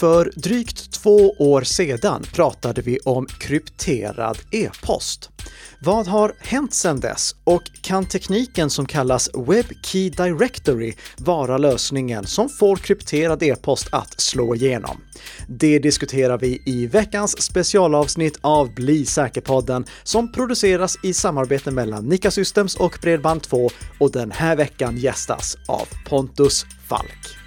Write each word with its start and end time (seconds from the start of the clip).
För 0.00 0.32
drygt 0.36 0.92
två 0.92 1.30
år 1.38 1.62
sedan 1.62 2.22
pratade 2.34 2.82
vi 2.82 2.98
om 2.98 3.26
krypterad 3.26 4.38
e-post. 4.50 5.30
Vad 5.80 6.06
har 6.06 6.32
hänt 6.38 6.74
sedan 6.74 7.00
dess 7.00 7.34
och 7.44 7.62
kan 7.82 8.08
tekniken 8.08 8.70
som 8.70 8.86
kallas 8.86 9.30
Web 9.34 9.66
Key 9.82 10.10
Directory 10.10 10.94
vara 11.16 11.58
lösningen 11.58 12.26
som 12.26 12.48
får 12.48 12.76
krypterad 12.76 13.42
e-post 13.42 13.88
att 13.92 14.20
slå 14.20 14.54
igenom? 14.54 15.00
Det 15.48 15.78
diskuterar 15.78 16.38
vi 16.38 16.62
i 16.66 16.86
veckans 16.86 17.42
specialavsnitt 17.42 18.38
av 18.40 18.74
Bli 18.74 19.06
säker-podden 19.06 19.84
som 20.02 20.32
produceras 20.32 20.96
i 21.02 21.14
samarbete 21.14 21.70
mellan 21.70 22.08
Nika 22.08 22.30
Systems 22.30 22.76
och 22.76 22.92
Bredband2 23.02 23.70
och 23.98 24.12
den 24.12 24.30
här 24.30 24.56
veckan 24.56 24.96
gästas 24.96 25.56
av 25.68 25.88
Pontus 26.08 26.66
Falk. 26.88 27.39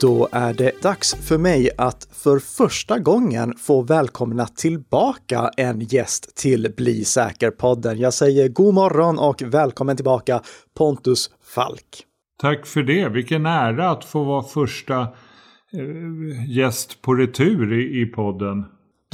Då 0.00 0.28
är 0.32 0.54
det 0.54 0.82
dags 0.82 1.14
för 1.14 1.38
mig 1.38 1.70
att 1.78 2.08
för 2.12 2.38
första 2.38 2.98
gången 2.98 3.54
få 3.58 3.82
välkomna 3.82 4.46
tillbaka 4.46 5.50
en 5.56 5.80
gäst 5.80 6.36
till 6.36 6.72
Bli 6.76 7.04
säker-podden. 7.04 7.98
Jag 7.98 8.14
säger 8.14 8.48
god 8.48 8.74
morgon 8.74 9.18
och 9.18 9.42
välkommen 9.42 9.96
tillbaka 9.96 10.40
Pontus 10.78 11.30
Falk. 11.54 12.04
Tack 12.40 12.66
för 12.66 12.82
det. 12.82 13.08
Vilken 13.08 13.46
ära 13.46 13.90
att 13.90 14.04
få 14.04 14.24
vara 14.24 14.42
första 14.42 15.00
eh, 15.00 16.56
gäst 16.56 17.02
på 17.02 17.14
retur 17.14 17.72
i, 17.72 18.02
i 18.02 18.06
podden. 18.06 18.64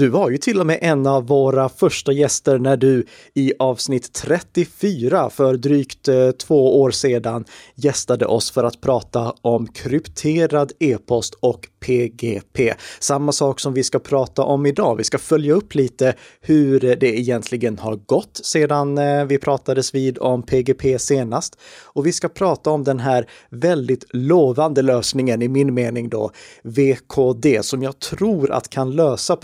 Du 0.02 0.08
var 0.08 0.30
ju 0.30 0.38
till 0.38 0.60
och 0.60 0.66
med 0.66 0.78
en 0.82 1.06
av 1.06 1.26
våra 1.26 1.68
första 1.68 2.12
gäster 2.12 2.58
när 2.58 2.76
du 2.76 3.06
i 3.34 3.52
avsnitt 3.58 4.12
34 4.12 5.30
för 5.30 5.56
drygt 5.56 6.08
eh, 6.08 6.30
två 6.30 6.80
år 6.80 6.90
sedan 6.90 7.44
gästade 7.74 8.26
oss 8.26 8.50
för 8.50 8.64
att 8.64 8.80
prata 8.80 9.34
om 9.42 9.66
krypterad 9.66 10.72
e-post 10.80 11.34
och 11.40 11.68
PGP. 11.80 12.74
Samma 13.00 13.32
sak 13.32 13.60
som 13.60 13.74
vi 13.74 13.82
ska 13.82 13.98
prata 13.98 14.42
om 14.42 14.66
idag. 14.66 14.96
Vi 14.96 15.04
ska 15.04 15.18
följa 15.18 15.54
upp 15.54 15.74
lite 15.74 16.14
hur 16.40 16.80
det 16.80 17.20
egentligen 17.20 17.78
har 17.78 17.96
gått 17.96 18.40
sedan 18.42 18.98
eh, 18.98 19.24
vi 19.24 19.38
pratades 19.38 19.94
vid 19.94 20.18
om 20.18 20.42
PGP 20.42 20.98
senast. 20.98 21.58
Och 21.82 22.06
vi 22.06 22.12
ska 22.12 22.28
prata 22.28 22.70
om 22.70 22.84
den 22.84 22.98
här 22.98 23.26
väldigt 23.50 24.04
lovande 24.10 24.82
lösningen, 24.82 25.42
i 25.42 25.48
min 25.48 25.74
mening 25.74 26.08
då, 26.08 26.30
VKD, 26.62 27.62
som 27.62 27.82
jag 27.82 27.98
tror 27.98 28.50
att 28.50 28.68
kan 28.68 28.90
lösa 28.90 29.36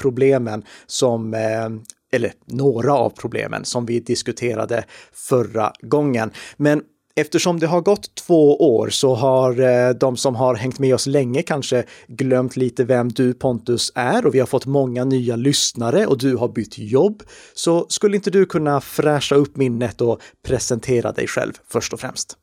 problemen 0.48 0.62
som 0.86 1.34
eh, 1.34 2.16
eller 2.16 2.32
några 2.46 2.92
av 2.92 3.10
problemen 3.10 3.64
som 3.64 3.86
vi 3.86 4.00
diskuterade 4.00 4.84
förra 5.12 5.72
gången. 5.82 6.30
Men 6.56 6.82
Eftersom 7.20 7.58
det 7.58 7.66
har 7.66 7.80
gått 7.80 8.14
två 8.14 8.56
år 8.76 8.88
så 8.90 9.14
har 9.14 9.60
eh, 9.60 9.90
de 9.90 10.16
som 10.16 10.36
har 10.36 10.54
hängt 10.54 10.78
med 10.78 10.94
oss 10.94 11.06
länge 11.06 11.42
kanske 11.42 11.84
glömt 12.08 12.56
lite 12.56 12.84
vem 12.84 13.08
du 13.08 13.34
Pontus 13.34 13.92
är 13.94 14.26
och 14.26 14.34
vi 14.34 14.38
har 14.40 14.46
fått 14.46 14.66
många 14.66 15.04
nya 15.04 15.36
lyssnare 15.36 16.06
och 16.06 16.18
du 16.18 16.36
har 16.36 16.48
bytt 16.48 16.78
jobb. 16.78 17.22
Så 17.54 17.86
skulle 17.88 18.16
inte 18.16 18.30
du 18.30 18.46
kunna 18.46 18.80
fräscha 18.80 19.34
upp 19.34 19.56
minnet 19.56 20.00
och 20.00 20.20
presentera 20.46 21.12
dig 21.12 21.26
själv 21.26 21.52
först 21.72 21.92
och 21.92 22.00
främst? 22.00 22.36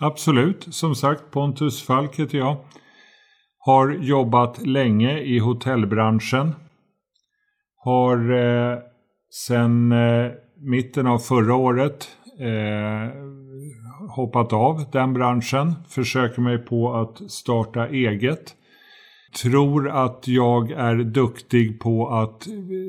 Absolut. 0.00 0.66
Som 0.70 0.94
sagt, 0.94 1.30
Pontus 1.30 1.82
Falk 1.82 2.18
heter 2.18 2.38
jag. 2.38 2.56
Har 3.58 3.90
jobbat 3.90 4.66
länge 4.66 5.20
i 5.20 5.38
hotellbranschen. 5.38 6.54
Har 7.86 8.32
eh, 8.32 8.78
sedan 9.30 9.92
eh, 9.92 10.30
mitten 10.60 11.06
av 11.06 11.18
förra 11.18 11.54
året 11.54 12.08
eh, 12.40 13.12
hoppat 14.16 14.52
av 14.52 14.84
den 14.92 15.12
branschen. 15.12 15.74
Försöker 15.88 16.42
mig 16.42 16.58
på 16.58 16.94
att 16.94 17.30
starta 17.30 17.88
eget. 17.88 18.54
Tror 19.42 19.88
att 19.88 20.28
jag 20.28 20.70
är 20.70 20.94
duktig 20.94 21.80
på 21.80 22.08
att 22.08 22.46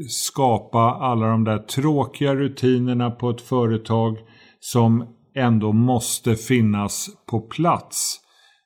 skapa 0.09 0.79
alla 0.79 1.27
de 1.27 1.43
där 1.43 1.57
tråkiga 1.57 2.35
rutinerna 2.35 3.11
på 3.11 3.29
ett 3.29 3.41
företag 3.41 4.17
som 4.59 5.07
ändå 5.35 5.73
måste 5.73 6.35
finnas 6.35 7.09
på 7.29 7.41
plats. 7.41 8.19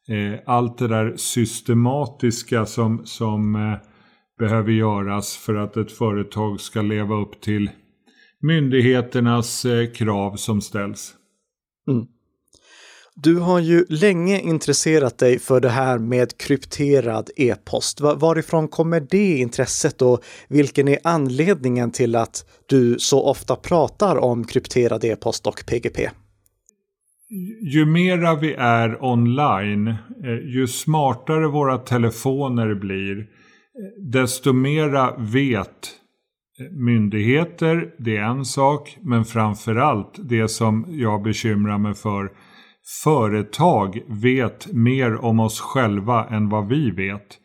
Eh, 0.10 0.40
allt 0.46 0.78
det 0.78 0.88
där 0.88 1.14
systematiska 1.18 2.66
som, 2.66 3.02
som 3.06 3.56
eh, 3.56 3.91
behöver 4.42 4.72
göras 4.72 5.38
för 5.38 5.56
att 5.56 5.78
ett 5.78 5.92
företag 5.92 6.62
ska 6.62 6.82
leva 6.82 7.16
upp 7.16 7.42
till 7.42 7.70
myndigheternas 8.42 9.66
eh, 9.66 9.92
krav 9.92 10.36
som 10.36 10.62
ställs. 10.62 11.14
Mm. 11.88 12.06
Du 13.16 13.36
har 13.40 13.60
ju 13.60 13.86
länge 13.90 14.40
intresserat 14.40 15.18
dig 15.18 15.40
för 15.40 15.60
det 15.60 15.70
här 15.70 15.98
med 16.00 16.38
krypterad 16.38 17.30
e-post. 17.36 18.02
Varifrån 18.02 18.68
kommer 18.68 19.08
det 19.10 19.38
intresset 19.38 20.02
och 20.02 20.24
vilken 20.48 20.88
är 20.88 20.98
anledningen 21.04 21.92
till 21.92 22.16
att 22.16 22.46
du 22.66 23.00
så 23.00 23.26
ofta 23.26 23.56
pratar 23.56 24.16
om 24.16 24.44
krypterad 24.44 25.04
e-post 25.04 25.48
och 25.48 25.64
PGP? 25.68 26.10
Ju 27.62 27.86
mera 27.86 28.36
vi 28.36 28.54
är 28.54 29.04
online, 29.04 29.88
eh, 29.88 30.56
ju 30.56 30.68
smartare 30.68 31.48
våra 31.48 31.78
telefoner 31.78 32.76
blir, 32.76 33.28
desto 34.12 34.54
mera 34.54 35.16
vet 35.18 36.02
myndigheter, 36.72 37.94
det 37.98 38.18
är 38.18 38.24
en 38.24 38.46
sak, 38.46 38.98
men 39.02 39.26
framförallt 39.26 40.20
det 40.30 40.48
som 40.48 40.86
jag 40.90 41.24
bekymrar 41.24 41.78
mig 41.78 41.94
för, 41.94 42.32
företag 43.04 44.00
vet 44.08 44.74
mer 44.74 45.26
om 45.26 45.40
oss 45.40 45.60
själva 45.60 46.26
än 46.26 46.50
vad 46.50 46.68
vi 46.68 46.92
vet. 46.92 47.38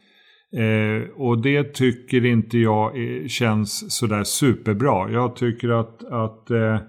Eh, 0.57 1.11
och 1.11 1.43
det 1.43 1.75
tycker 1.75 2.25
inte 2.25 2.59
jag 2.59 2.93
känns 3.31 3.97
sådär 3.97 4.25
superbra. 4.25 5.11
Jag 5.11 5.37
tycker 5.37 5.69
att, 5.69 6.05
att 6.05 6.51
eh, 6.51 6.75
eh, 6.75 6.81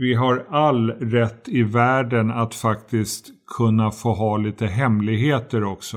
vi 0.00 0.14
har 0.14 0.46
all 0.48 0.90
rätt 0.90 1.48
i 1.48 1.62
världen 1.62 2.30
att 2.30 2.54
faktiskt 2.54 3.26
kunna 3.56 3.90
få 3.90 4.12
ha 4.12 4.36
lite 4.36 4.66
hemligheter 4.66 5.64
också. 5.64 5.96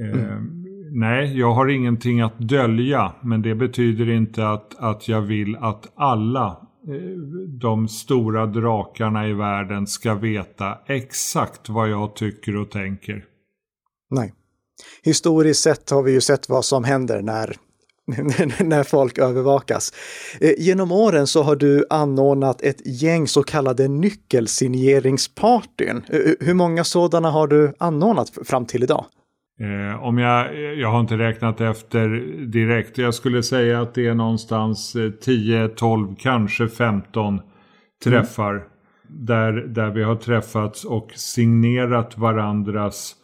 Eh, 0.00 0.22
mm. 0.22 0.65
Nej, 0.92 1.38
jag 1.38 1.52
har 1.52 1.68
ingenting 1.68 2.20
att 2.20 2.38
dölja, 2.38 3.12
men 3.22 3.42
det 3.42 3.54
betyder 3.54 4.10
inte 4.10 4.48
att, 4.48 4.76
att 4.78 5.08
jag 5.08 5.20
vill 5.20 5.56
att 5.56 5.92
alla 5.96 6.46
eh, 6.88 6.94
de 7.60 7.88
stora 7.88 8.46
drakarna 8.46 9.28
i 9.28 9.32
världen 9.32 9.86
ska 9.86 10.14
veta 10.14 10.78
exakt 10.86 11.68
vad 11.68 11.88
jag 11.88 12.16
tycker 12.16 12.56
och 12.56 12.70
tänker. 12.70 13.24
Nej. 14.10 14.32
Historiskt 15.02 15.62
sett 15.62 15.90
har 15.90 16.02
vi 16.02 16.12
ju 16.12 16.20
sett 16.20 16.48
vad 16.48 16.64
som 16.64 16.84
händer 16.84 17.22
när 17.22 17.56
när 18.64 18.82
folk 18.82 19.18
övervakas. 19.18 19.92
Eh, 20.40 20.52
genom 20.58 20.92
åren 20.92 21.26
så 21.26 21.42
har 21.42 21.56
du 21.56 21.86
anordnat 21.90 22.62
ett 22.62 22.86
gäng 22.86 23.28
så 23.28 23.42
kallade 23.42 23.88
nyckelsigneringspartyn. 23.88 26.02
Eh, 26.08 26.20
hur 26.40 26.54
många 26.54 26.84
sådana 26.84 27.30
har 27.30 27.46
du 27.46 27.74
anordnat 27.78 28.32
fram 28.44 28.66
till 28.66 28.82
idag? 28.82 29.06
Eh, 29.60 30.04
om 30.04 30.18
jag, 30.18 30.56
jag 30.78 30.88
har 30.88 31.00
inte 31.00 31.18
räknat 31.18 31.60
efter 31.60 32.08
direkt. 32.46 32.98
Jag 32.98 33.14
skulle 33.14 33.42
säga 33.42 33.80
att 33.80 33.94
det 33.94 34.06
är 34.06 34.14
någonstans 34.14 34.96
10, 35.20 35.68
12, 35.68 36.14
kanske 36.18 36.68
15 36.68 37.40
träffar. 38.04 38.50
Mm. 38.50 38.66
Där, 39.08 39.52
där 39.52 39.90
vi 39.90 40.02
har 40.02 40.16
träffats 40.16 40.84
och 40.84 41.12
signerat 41.14 42.18
varandras 42.18 43.14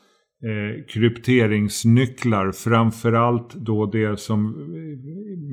eh, 0.43 0.85
krypteringsnycklar. 0.89 2.53
Framförallt 2.53 3.55
då 3.55 3.87
det 3.87 4.21
som 4.21 4.53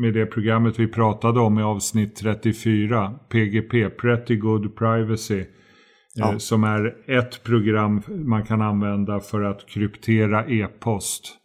med 0.01 0.13
det 0.13 0.25
programmet 0.25 0.79
vi 0.79 0.87
pratade 0.87 1.39
om 1.39 1.59
i 1.59 1.63
avsnitt 1.63 2.15
34. 2.15 3.13
PGP, 3.29 3.89
Pretty 3.89 4.35
Good 4.35 4.75
Privacy. 4.75 5.45
Ja. 6.19 6.31
Eh, 6.31 6.37
som 6.37 6.63
är 6.63 6.95
ett 7.07 7.43
program 7.43 8.01
man 8.07 8.45
kan 8.45 8.61
använda 8.61 9.19
för 9.19 9.41
att 9.41 9.69
kryptera 9.69 10.45
e-post. 10.45 11.35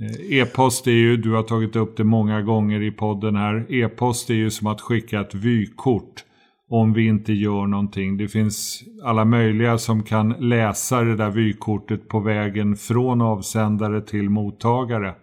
Eh, 0.00 0.38
e-post 0.38 0.86
är 0.86 0.90
ju, 0.90 1.16
du 1.16 1.32
har 1.32 1.42
tagit 1.42 1.76
upp 1.76 1.96
det 1.96 2.04
många 2.04 2.42
gånger 2.42 2.82
i 2.82 2.90
podden 2.90 3.36
här. 3.36 3.66
E-post 3.68 4.30
är 4.30 4.34
ju 4.34 4.50
som 4.50 4.66
att 4.66 4.80
skicka 4.80 5.20
ett 5.20 5.34
vykort 5.34 6.24
om 6.70 6.92
vi 6.92 7.06
inte 7.06 7.32
gör 7.32 7.66
någonting. 7.66 8.16
Det 8.16 8.28
finns 8.28 8.82
alla 9.04 9.24
möjliga 9.24 9.78
som 9.78 10.02
kan 10.02 10.34
läsa 10.38 11.00
det 11.00 11.16
där 11.16 11.30
vykortet 11.30 12.08
på 12.08 12.20
vägen 12.20 12.76
från 12.76 13.20
avsändare 13.20 14.00
till 14.00 14.30
mottagare. 14.30 15.14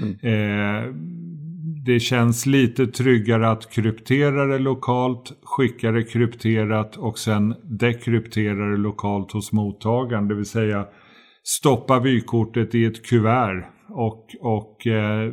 Mm. 0.00 0.16
Eh, 0.22 0.94
det 1.86 2.00
känns 2.00 2.46
lite 2.46 2.86
tryggare 2.86 3.50
att 3.50 3.70
kryptera 3.70 4.46
det 4.46 4.58
lokalt, 4.58 5.32
skicka 5.42 5.92
det 5.92 6.04
krypterat 6.04 6.96
och 6.96 7.18
sen 7.18 7.54
dekryptera 7.62 8.70
det 8.70 8.76
lokalt 8.76 9.32
hos 9.32 9.52
mottagaren. 9.52 10.28
Det 10.28 10.34
vill 10.34 10.44
säga 10.44 10.86
stoppa 11.44 12.00
vykortet 12.00 12.74
i 12.74 12.84
ett 12.84 13.06
kuvert 13.06 13.64
och, 13.88 14.36
och 14.40 14.86
eh, 14.86 15.32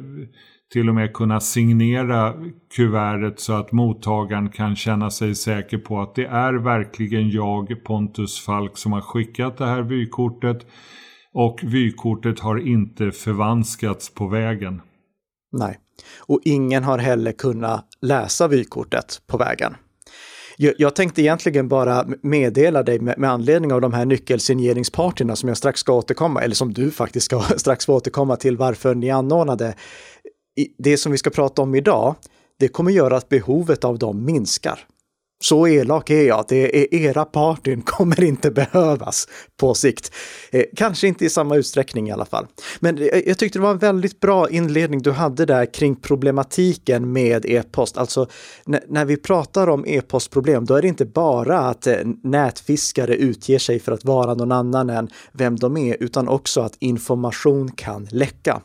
till 0.74 0.90
och 0.90 0.96
med 0.96 1.14
kunna 1.14 1.40
signera 1.40 2.34
kuvertet 2.76 3.40
så 3.40 3.54
att 3.54 3.72
mottagaren 3.72 4.50
kan 4.50 4.76
känna 4.76 5.10
sig 5.10 5.36
säker 5.36 5.78
på 5.78 6.02
att 6.02 6.16
det 6.16 6.26
är 6.26 6.54
verkligen 6.54 7.30
jag, 7.30 7.84
Pontus 7.84 8.46
Falk, 8.46 8.78
som 8.78 8.92
har 8.92 9.02
skickat 9.02 9.58
det 9.58 9.66
här 9.66 9.82
vykortet. 9.82 10.66
Och 11.34 11.60
vykortet 11.64 12.40
har 12.40 12.68
inte 12.68 13.12
förvanskats 13.12 14.14
på 14.14 14.28
vägen. 14.28 14.82
Nej, 15.52 15.80
och 16.20 16.40
ingen 16.44 16.84
har 16.84 16.98
heller 16.98 17.32
kunnat 17.32 17.88
läsa 18.02 18.48
vykortet 18.48 19.22
på 19.28 19.38
vägen. 19.38 19.76
Jag, 20.58 20.96
tänkte 20.96 21.22
egentligen 21.22 21.68
bara 21.68 22.06
meddela 22.22 22.84
dig 22.84 23.00
med, 23.00 23.20
med, 23.20 23.30
anledning 23.30 23.74
av 23.74 23.82
de 23.82 23.94
här 23.94 24.06
nyckelsigneringspartierna 24.06 25.36
som 25.36 25.50
jag 25.50 25.58
strax 25.58 25.80
ska 25.80 25.94
återkomma, 25.94 26.42
eller 26.42 26.56
som 26.56 26.74
du 26.74 26.92
faktiskt 26.92 27.26
ska 27.26 27.40
strax 27.58 27.86
få 27.86 27.94
återkomma 27.96 28.36
till 28.36 28.58
varför 28.58 28.96
ni 28.96 29.10
anordnade. 29.10 29.76
Det 30.78 30.98
som 30.98 31.12
vi 31.12 31.18
ska 31.18 31.30
prata 31.30 31.62
om 31.62 31.76
idag, 31.76 32.16
det 32.60 32.68
kommer 32.68 32.92
göra 32.92 33.18
att 33.18 33.30
behovet 33.30 33.84
av 33.84 34.00
dem 34.00 34.26
minskar. 34.26 34.80
Så 35.44 35.68
elak 35.68 36.10
är 36.10 36.24
jag, 36.24 36.46
det 36.48 36.78
är 36.78 36.94
era 36.94 37.26
partyn 37.26 37.82
kommer 37.86 38.24
inte 38.24 38.52
behövas 38.52 39.28
på 39.58 39.74
sikt. 39.74 40.14
Eh, 40.52 40.64
kanske 40.76 41.08
inte 41.08 41.26
i 41.26 41.30
samma 41.30 41.56
utsträckning 41.56 42.10
i 42.10 42.12
alla 42.12 42.26
fall. 42.26 42.46
Men 42.80 42.98
eh, 42.98 43.06
jag 43.06 43.38
tyckte 43.38 43.60
det 43.60 43.64
var 43.64 43.72
en 43.72 43.78
väldigt 43.78 44.20
bra 44.20 44.50
inledning 44.50 45.02
du 45.02 45.12
hade 45.12 45.46
där 45.46 45.74
kring 45.74 45.96
problematiken 45.96 47.14
med 47.14 47.46
e-post. 47.46 47.98
Alltså 47.98 48.28
när 48.66 49.06
vi 49.06 49.18
pratar 49.18 49.70
om 49.70 49.86
e-postproblem, 49.86 50.66
då 50.66 50.76
är 50.76 50.82
det 50.82 50.88
inte 50.88 51.06
bara 51.06 51.60
att 51.60 51.88
eh, 51.88 51.96
nätfiskare 52.24 53.16
utger 53.16 53.60
sig 53.60 53.80
för 53.80 53.92
att 53.92 54.06
vara 54.06 54.34
någon 54.34 54.52
annan 54.52 54.90
än 54.90 55.10
vem 55.32 55.56
de 55.56 55.78
är, 55.78 55.98
utan 56.00 56.28
också 56.28 56.62
att 56.62 56.76
information 56.80 57.72
kan 57.72 58.08
läcka. 58.12 58.62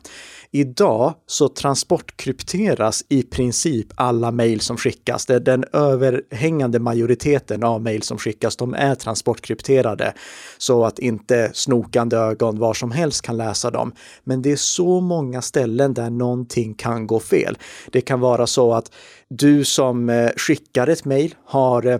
Idag 0.51 1.13
så 1.27 1.47
transportkrypteras 1.47 3.05
i 3.09 3.23
princip 3.23 3.87
alla 3.95 4.31
mejl 4.31 4.59
som 4.59 4.77
skickas. 4.77 5.25
Det 5.25 5.35
är 5.35 5.39
den 5.39 5.65
överhängande 5.73 6.79
majoriteten 6.79 7.63
av 7.63 7.81
mejl 7.81 8.01
som 8.03 8.17
skickas, 8.17 8.55
de 8.55 8.73
är 8.73 8.95
transportkrypterade 8.95 10.13
så 10.57 10.85
att 10.85 10.99
inte 10.99 11.51
snokande 11.53 12.17
ögon 12.17 12.59
var 12.59 12.73
som 12.73 12.91
helst 12.91 13.21
kan 13.21 13.37
läsa 13.37 13.71
dem. 13.71 13.93
Men 14.23 14.41
det 14.41 14.51
är 14.51 14.55
så 14.55 15.01
många 15.01 15.41
ställen 15.41 15.93
där 15.93 16.09
någonting 16.09 16.73
kan 16.73 17.07
gå 17.07 17.19
fel. 17.19 17.57
Det 17.91 18.01
kan 18.01 18.19
vara 18.19 18.47
så 18.47 18.73
att 18.73 18.91
du 19.29 19.65
som 19.65 20.09
eh, 20.09 20.29
skickar 20.35 20.87
ett 20.87 21.05
mejl 21.05 21.35
har 21.45 21.85
eh, 21.85 21.99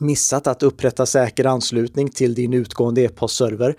missat 0.00 0.46
att 0.46 0.62
upprätta 0.62 1.06
säker 1.06 1.44
anslutning 1.44 2.08
till 2.08 2.34
din 2.34 2.52
utgående 2.52 3.00
e-postserver 3.00 3.76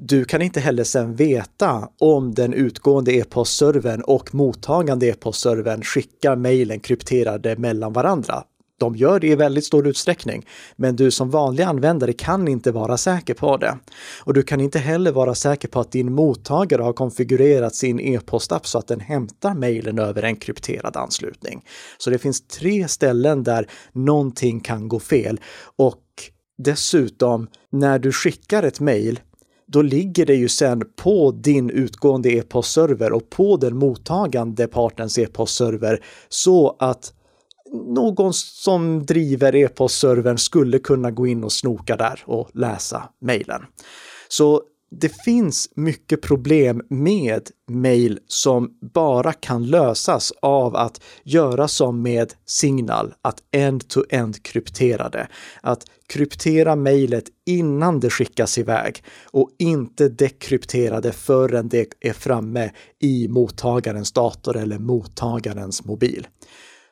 du 0.00 0.24
kan 0.24 0.42
inte 0.42 0.60
heller 0.60 0.84
sen 0.84 1.14
veta 1.14 1.88
om 1.98 2.34
den 2.34 2.52
utgående 2.52 3.12
e-postservern 3.12 4.02
och 4.02 4.34
mottagande 4.34 5.06
e-postservern 5.06 5.82
skickar 5.82 6.36
mejlen 6.36 6.80
krypterade 6.80 7.56
mellan 7.56 7.92
varandra. 7.92 8.42
De 8.80 8.96
gör 8.96 9.20
det 9.20 9.26
i 9.26 9.34
väldigt 9.34 9.64
stor 9.64 9.86
utsträckning, 9.86 10.46
men 10.76 10.96
du 10.96 11.10
som 11.10 11.30
vanlig 11.30 11.62
användare 11.62 12.12
kan 12.12 12.48
inte 12.48 12.72
vara 12.72 12.96
säker 12.96 13.34
på 13.34 13.56
det. 13.56 13.78
Och 14.24 14.34
du 14.34 14.42
kan 14.42 14.60
inte 14.60 14.78
heller 14.78 15.12
vara 15.12 15.34
säker 15.34 15.68
på 15.68 15.80
att 15.80 15.92
din 15.92 16.12
mottagare 16.12 16.82
har 16.82 16.92
konfigurerat 16.92 17.74
sin 17.74 18.00
e-postapp 18.00 18.66
så 18.66 18.78
att 18.78 18.86
den 18.86 19.00
hämtar 19.00 19.54
mejlen 19.54 19.98
över 19.98 20.22
en 20.22 20.36
krypterad 20.36 20.96
anslutning. 20.96 21.64
Så 21.98 22.10
det 22.10 22.18
finns 22.18 22.46
tre 22.46 22.88
ställen 22.88 23.42
där 23.42 23.66
någonting 23.92 24.60
kan 24.60 24.88
gå 24.88 25.00
fel 25.00 25.40
och 25.76 26.02
dessutom 26.58 27.48
när 27.72 27.98
du 27.98 28.12
skickar 28.12 28.62
ett 28.62 28.80
mejl 28.80 29.20
då 29.72 29.82
ligger 29.82 30.26
det 30.26 30.34
ju 30.34 30.48
sen 30.48 30.82
på 30.96 31.30
din 31.30 31.70
utgående 31.70 32.28
e-postserver 32.28 33.12
och 33.12 33.30
på 33.30 33.56
den 33.56 33.76
mottagande 33.76 34.66
partens 34.66 35.18
e-postserver 35.18 36.04
så 36.28 36.76
att 36.78 37.12
någon 37.86 38.32
som 38.34 39.06
driver 39.06 39.54
e-postservern 39.54 40.38
skulle 40.38 40.78
kunna 40.78 41.10
gå 41.10 41.26
in 41.26 41.44
och 41.44 41.52
snoka 41.52 41.96
där 41.96 42.22
och 42.24 42.50
läsa 42.54 43.08
mejlen. 43.20 43.62
Så 44.28 44.62
det 44.90 45.08
finns 45.08 45.70
mycket 45.74 46.22
problem 46.22 46.82
med 46.88 47.50
mejl 47.70 48.18
som 48.26 48.70
bara 48.80 49.32
kan 49.32 49.66
lösas 49.66 50.32
av 50.42 50.76
att 50.76 51.00
göra 51.22 51.68
som 51.68 52.02
med 52.02 52.32
Signal, 52.46 53.14
att 53.22 53.42
end-to-end 53.50 54.42
kryptera 54.42 55.08
det. 55.08 55.28
Att 55.62 55.84
kryptera 56.08 56.76
mejlet 56.76 57.24
innan 57.46 58.00
det 58.00 58.10
skickas 58.10 58.58
iväg 58.58 59.02
och 59.30 59.50
inte 59.58 60.08
dekryptera 60.08 61.00
det 61.00 61.12
förrän 61.12 61.68
det 61.68 61.88
är 62.00 62.12
framme 62.12 62.70
i 63.00 63.28
mottagarens 63.28 64.12
dator 64.12 64.56
eller 64.56 64.78
mottagarens 64.78 65.84
mobil. 65.84 66.26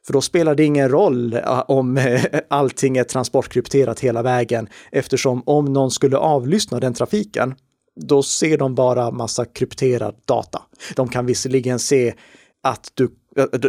För 0.06 0.12
då 0.12 0.20
spelar 0.20 0.54
det 0.54 0.64
ingen 0.64 0.88
roll 0.88 1.32
eh, 1.32 1.62
om 1.68 1.96
eh, 1.96 2.22
allting 2.50 2.96
är 2.96 3.04
transportkrypterat 3.04 4.00
hela 4.00 4.22
vägen 4.22 4.68
eftersom 4.92 5.42
om 5.46 5.64
någon 5.64 5.90
skulle 5.90 6.16
avlyssna 6.16 6.80
den 6.80 6.94
trafiken 6.94 7.54
då 7.96 8.22
ser 8.22 8.58
de 8.58 8.74
bara 8.74 9.10
massa 9.10 9.44
krypterad 9.44 10.14
data. 10.24 10.62
De 10.96 11.08
kan 11.08 11.26
visserligen 11.26 11.78
se 11.78 12.14
att 12.62 12.92
du 12.94 13.08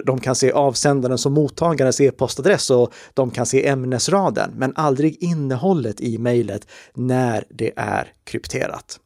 de 0.05 0.19
kan 0.19 0.35
se 0.35 0.51
avsändarens 0.51 1.25
och 1.25 1.31
mottagarens 1.31 2.01
e-postadress 2.01 2.69
och 2.69 2.93
de 3.13 3.31
kan 3.31 3.45
se 3.45 3.67
ämnesraden, 3.67 4.51
men 4.57 4.73
aldrig 4.75 5.17
innehållet 5.23 6.01
i 6.01 6.17
mejlet 6.17 6.67
när 6.93 7.43
det 7.49 7.71
är 7.75 8.07
krypterat. 8.23 8.99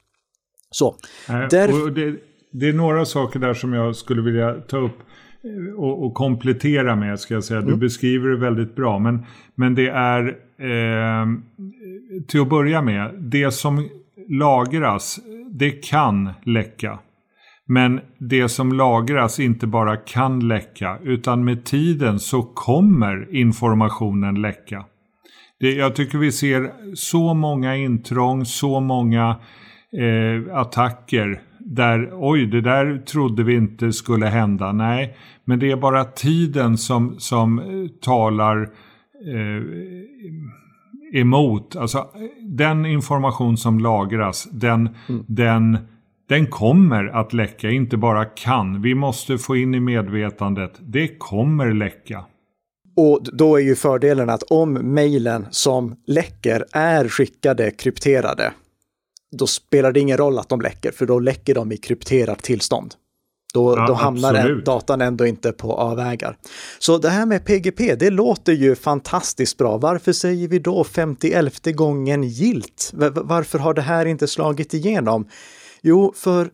Så. 0.71 0.95
Där... 1.27 1.91
Det, 1.91 2.17
det, 2.51 2.69
är 2.69 2.74
några 2.74 3.06
saker 3.06 3.39
där 3.39 3.53
som 3.53 3.74
jag 3.74 3.95
skulle 3.95 4.21
vilja 4.21 4.53
ta 4.53 4.77
upp 4.77 4.97
och, 5.77 6.06
och 6.06 6.13
komplettera 6.13 6.95
med, 6.95 7.19
ska 7.19 7.33
jag 7.33 7.44
säga. 7.44 7.62
Du 7.62 7.67
mm. 7.67 7.79
beskriver 7.79 8.29
det 8.29 8.38
väldigt 8.38 8.75
bra, 8.75 9.00
men, 9.00 9.25
men 9.56 9.75
det 9.75 9.88
är 9.88 10.27
eh, 10.57 11.27
till 12.27 12.41
att 12.41 12.50
börja 12.50 12.81
med, 12.81 13.13
det 13.19 13.51
som 13.51 13.89
lagras, 14.31 15.19
det 15.51 15.72
kan 15.72 16.30
läcka. 16.44 17.00
Men 17.66 18.00
det 18.18 18.50
som 18.50 18.74
lagras 18.74 19.39
inte 19.39 19.68
bara 19.68 19.98
kan 19.98 20.48
läcka 20.48 20.98
utan 21.04 21.44
med 21.44 21.63
tiden 21.66 22.19
så 22.19 22.42
kommer 22.42 23.36
informationen 23.36 24.42
läcka. 24.42 24.86
Det, 25.60 25.72
jag 25.72 25.95
tycker 25.95 26.18
vi 26.18 26.31
ser 26.31 26.72
så 26.95 27.33
många 27.33 27.75
intrång, 27.75 28.45
så 28.45 28.80
många 28.80 29.36
eh, 29.98 30.57
attacker 30.57 31.42
där 31.60 32.10
oj, 32.13 32.45
det 32.45 32.62
där 32.62 32.98
trodde 32.98 33.44
vi 33.44 33.56
inte 33.56 33.94
skulle 33.94 34.25
hända. 34.25 34.72
Nej, 34.72 35.18
men 35.45 35.60
det 35.60 35.72
är 35.72 35.75
bara 35.75 36.06
tiden 36.06 36.77
som, 36.77 37.19
som 37.19 37.60
eh, 37.60 37.66
talar 38.01 38.62
eh, 39.25 39.63
emot. 41.13 41.75
Alltså 41.75 42.08
den 42.39 42.86
information 42.86 43.58
som 43.58 43.80
lagras, 43.80 44.48
den, 44.51 44.89
mm. 45.10 45.25
den, 45.27 45.77
den 46.30 46.48
kommer 46.48 47.06
att 47.06 47.34
läcka, 47.34 47.70
inte 47.70 47.98
bara 47.98 48.25
kan. 48.25 48.82
Vi 48.82 48.96
måste 48.96 49.38
få 49.38 49.56
in 49.56 49.75
i 49.75 49.80
medvetandet, 49.80 50.72
det 50.80 51.08
kommer 51.18 51.74
läcka. 51.74 52.25
Och 52.96 53.20
då 53.34 53.56
är 53.56 53.62
ju 53.62 53.75
fördelen 53.75 54.30
att 54.30 54.44
om 54.44 54.74
mejlen 54.74 55.46
som 55.51 55.96
läcker 56.08 56.65
är 56.72 57.08
skickade 57.08 57.72
krypterade, 57.72 58.53
då 59.38 59.48
spelar 59.48 59.91
det 59.91 60.00
ingen 60.00 60.18
roll 60.18 60.39
att 60.39 60.50
de 60.50 60.62
läcker, 60.62 60.91
för 60.91 61.06
då 61.06 61.20
läcker 61.20 61.56
de 61.56 61.72
i 61.72 61.77
krypterat 61.77 62.44
tillstånd. 62.44 62.94
Då, 63.53 63.77
ja, 63.77 63.88
då 63.88 63.93
hamnar 63.93 64.36
absolut. 64.36 64.65
datan 64.65 65.01
ändå 65.01 65.25
inte 65.25 65.51
på 65.51 65.74
avvägar. 65.74 66.38
Så 66.79 66.98
det 66.98 67.10
här 67.10 67.25
med 67.25 67.46
PGP, 67.46 67.96
det 67.96 68.10
låter 68.10 68.53
ju 68.53 68.75
fantastiskt 68.75 69.58
bra. 69.58 69.77
Varför 69.77 70.13
säger 70.13 70.48
vi 70.48 70.60
då 70.60 70.84
51 70.84 71.65
gången 71.65 72.24
gilt? 72.24 72.91
Varför 73.15 73.60
har 73.60 73.74
det 73.74 73.81
här 73.81 74.05
inte 74.05 74.27
slagit 74.27 74.74
igenom? 74.74 75.27
Jo, 75.81 76.13
för 76.15 76.51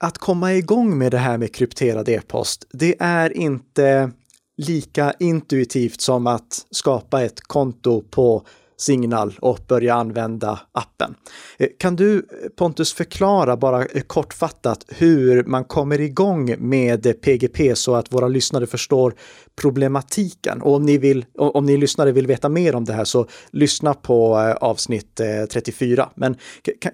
att 0.00 0.18
komma 0.18 0.52
igång 0.52 0.98
med 0.98 1.12
det 1.12 1.18
här 1.18 1.38
med 1.38 1.54
krypterad 1.54 2.08
e-post, 2.08 2.66
det 2.72 2.96
är 3.00 3.36
inte 3.36 4.10
lika 4.56 5.14
intuitivt 5.18 6.00
som 6.00 6.26
att 6.26 6.66
skapa 6.70 7.22
ett 7.22 7.40
konto 7.40 8.02
på 8.10 8.46
Signal 8.82 9.34
och 9.40 9.58
börja 9.68 9.94
använda 9.94 10.60
appen. 10.72 11.14
Eh, 11.58 11.68
kan 11.78 11.96
du 11.96 12.16
eh, 12.16 12.22
Pontus 12.56 12.94
förklara 12.94 13.56
bara 13.56 13.84
eh, 13.84 14.02
kortfattat 14.06 14.84
hur 14.88 15.44
man 15.44 15.64
kommer 15.64 16.00
igång 16.00 16.54
med 16.58 17.20
PGP 17.22 17.76
så 17.76 17.94
att 17.94 18.12
våra 18.12 18.28
lyssnare 18.28 18.66
förstår 18.66 19.14
problematiken? 19.60 20.62
Och 20.62 20.74
om 20.74 20.82
ni, 20.82 20.98
vill, 20.98 21.24
om 21.38 21.66
ni 21.66 21.76
lyssnare 21.76 22.12
vill 22.12 22.26
veta 22.26 22.48
mer 22.48 22.74
om 22.74 22.84
det 22.84 22.92
här 22.92 23.04
så 23.04 23.26
lyssna 23.50 23.94
på 23.94 24.36
avsnitt 24.60 25.20
34. 25.52 26.08
Men 26.14 26.36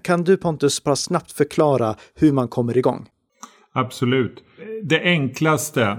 kan 0.03 0.25
du 0.25 0.37
Pontus 0.37 0.85
bara 0.85 0.97
snabbt 0.97 1.33
förklara 1.33 1.95
hur 2.15 2.33
man 2.33 2.49
kommer 2.49 2.77
igång? 2.77 3.07
Absolut. 3.73 4.43
Det 4.83 5.01
enklaste 5.01 5.99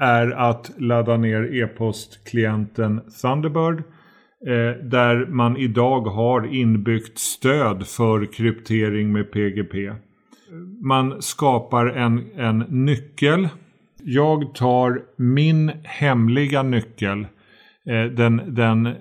är 0.00 0.30
att 0.30 0.70
ladda 0.78 1.16
ner 1.16 1.54
e-postklienten 1.54 3.00
Thunderbird 3.22 3.82
Eh, 4.46 4.84
där 4.84 5.26
man 5.26 5.56
idag 5.56 6.00
har 6.00 6.54
inbyggt 6.54 7.18
stöd 7.18 7.86
för 7.86 8.32
kryptering 8.32 9.12
med 9.12 9.32
PGP. 9.32 9.92
Man 10.80 11.22
skapar 11.22 11.86
en, 11.86 12.24
en 12.36 12.58
nyckel 12.58 13.48
Jag 14.04 14.54
tar 14.54 15.02
min 15.16 15.72
hemliga 15.82 16.62
nyckel, 16.62 17.26
eh, 17.86 18.04
den, 18.04 18.42
den 18.46 18.86
eh, 18.86 18.92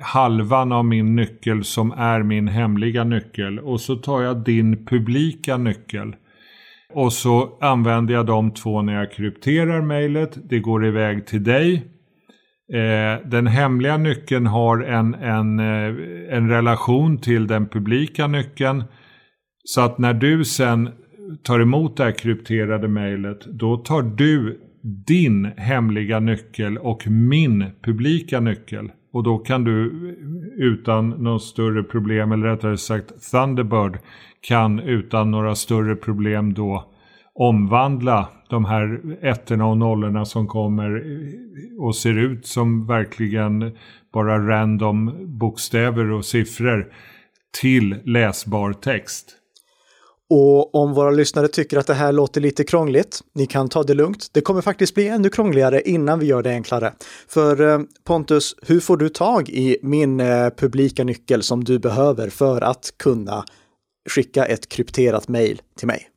halvan 0.00 0.72
av 0.72 0.84
min 0.84 1.16
nyckel 1.16 1.64
som 1.64 1.92
är 1.92 2.22
min 2.22 2.48
hemliga 2.48 3.04
nyckel 3.04 3.58
och 3.58 3.80
så 3.80 3.96
tar 3.96 4.22
jag 4.22 4.44
din 4.44 4.86
publika 4.86 5.56
nyckel. 5.56 6.16
Och 6.92 7.12
så 7.12 7.58
använder 7.60 8.14
jag 8.14 8.26
de 8.26 8.50
två 8.50 8.82
när 8.82 8.94
jag 8.94 9.12
krypterar 9.12 9.82
mejlet. 9.82 10.38
Det 10.48 10.58
går 10.58 10.86
iväg 10.86 11.26
till 11.26 11.44
dig. 11.44 11.95
Eh, 12.72 13.28
den 13.28 13.46
hemliga 13.46 13.96
nyckeln 13.96 14.46
har 14.46 14.78
en, 14.82 15.14
en, 15.14 15.58
eh, 15.58 16.36
en 16.36 16.48
relation 16.48 17.18
till 17.18 17.46
den 17.46 17.66
publika 17.66 18.26
nyckeln. 18.26 18.84
Så 19.64 19.80
att 19.80 19.98
när 19.98 20.14
du 20.14 20.44
sen 20.44 20.90
tar 21.42 21.60
emot 21.60 21.96
det 21.96 22.04
här 22.04 22.12
krypterade 22.12 22.88
mejlet, 22.88 23.46
då 23.46 23.76
tar 23.76 24.02
du 24.02 24.60
din 25.06 25.44
hemliga 25.56 26.20
nyckel 26.20 26.78
och 26.78 27.06
min 27.06 27.64
publika 27.82 28.40
nyckel. 28.40 28.90
Och 29.12 29.22
då 29.22 29.38
kan 29.38 29.64
du 29.64 29.92
utan 30.56 31.08
något 31.08 31.42
större 31.42 31.82
problem, 31.82 32.32
eller 32.32 32.46
rättare 32.46 32.76
sagt 32.76 33.30
Thunderbird 33.30 33.98
kan 34.40 34.80
utan 34.80 35.30
några 35.30 35.54
större 35.54 35.96
problem 35.96 36.54
då 36.54 36.92
omvandla 37.36 38.28
de 38.48 38.64
här 38.64 39.00
ettorna 39.22 39.66
och 39.66 39.76
nollorna 39.76 40.24
som 40.24 40.46
kommer 40.46 41.04
och 41.78 41.96
ser 41.96 42.18
ut 42.18 42.46
som 42.46 42.86
verkligen 42.86 43.76
bara 44.12 44.48
random 44.48 45.12
bokstäver 45.38 46.10
och 46.10 46.24
siffror 46.24 46.92
till 47.60 47.96
läsbar 48.04 48.72
text. 48.72 49.32
Och 50.30 50.74
om 50.74 50.94
våra 50.94 51.10
lyssnare 51.10 51.48
tycker 51.48 51.78
att 51.78 51.86
det 51.86 51.94
här 51.94 52.12
låter 52.12 52.40
lite 52.40 52.64
krångligt, 52.64 53.20
ni 53.34 53.46
kan 53.46 53.68
ta 53.68 53.82
det 53.82 53.94
lugnt. 53.94 54.30
Det 54.32 54.40
kommer 54.40 54.60
faktiskt 54.60 54.94
bli 54.94 55.08
ännu 55.08 55.30
krångligare 55.30 55.80
innan 55.80 56.18
vi 56.18 56.26
gör 56.26 56.42
det 56.42 56.50
enklare. 56.50 56.92
För 57.28 57.68
eh, 57.68 57.80
Pontus, 58.04 58.56
hur 58.62 58.80
får 58.80 58.96
du 58.96 59.08
tag 59.08 59.48
i 59.48 59.78
min 59.82 60.20
eh, 60.20 60.50
publika 60.50 61.04
nyckel 61.04 61.42
som 61.42 61.64
du 61.64 61.78
behöver 61.78 62.30
för 62.30 62.60
att 62.60 62.94
kunna 62.98 63.44
skicka 64.10 64.44
ett 64.44 64.68
krypterat 64.68 65.28
mejl 65.28 65.60
till 65.78 65.86
mig? 65.86 66.08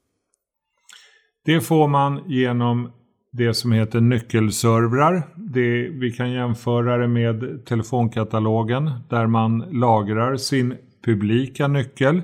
Det 1.49 1.61
får 1.61 1.87
man 1.87 2.19
genom 2.27 2.91
det 3.31 3.53
som 3.53 3.71
heter 3.71 4.01
nyckelservrar. 4.01 5.23
Det, 5.35 5.89
vi 5.89 6.11
kan 6.11 6.31
jämföra 6.31 6.97
det 6.97 7.07
med 7.07 7.65
telefonkatalogen 7.65 8.91
där 9.09 9.27
man 9.27 9.59
lagrar 9.71 10.35
sin 10.35 10.75
publika 11.05 11.67
nyckel. 11.67 12.21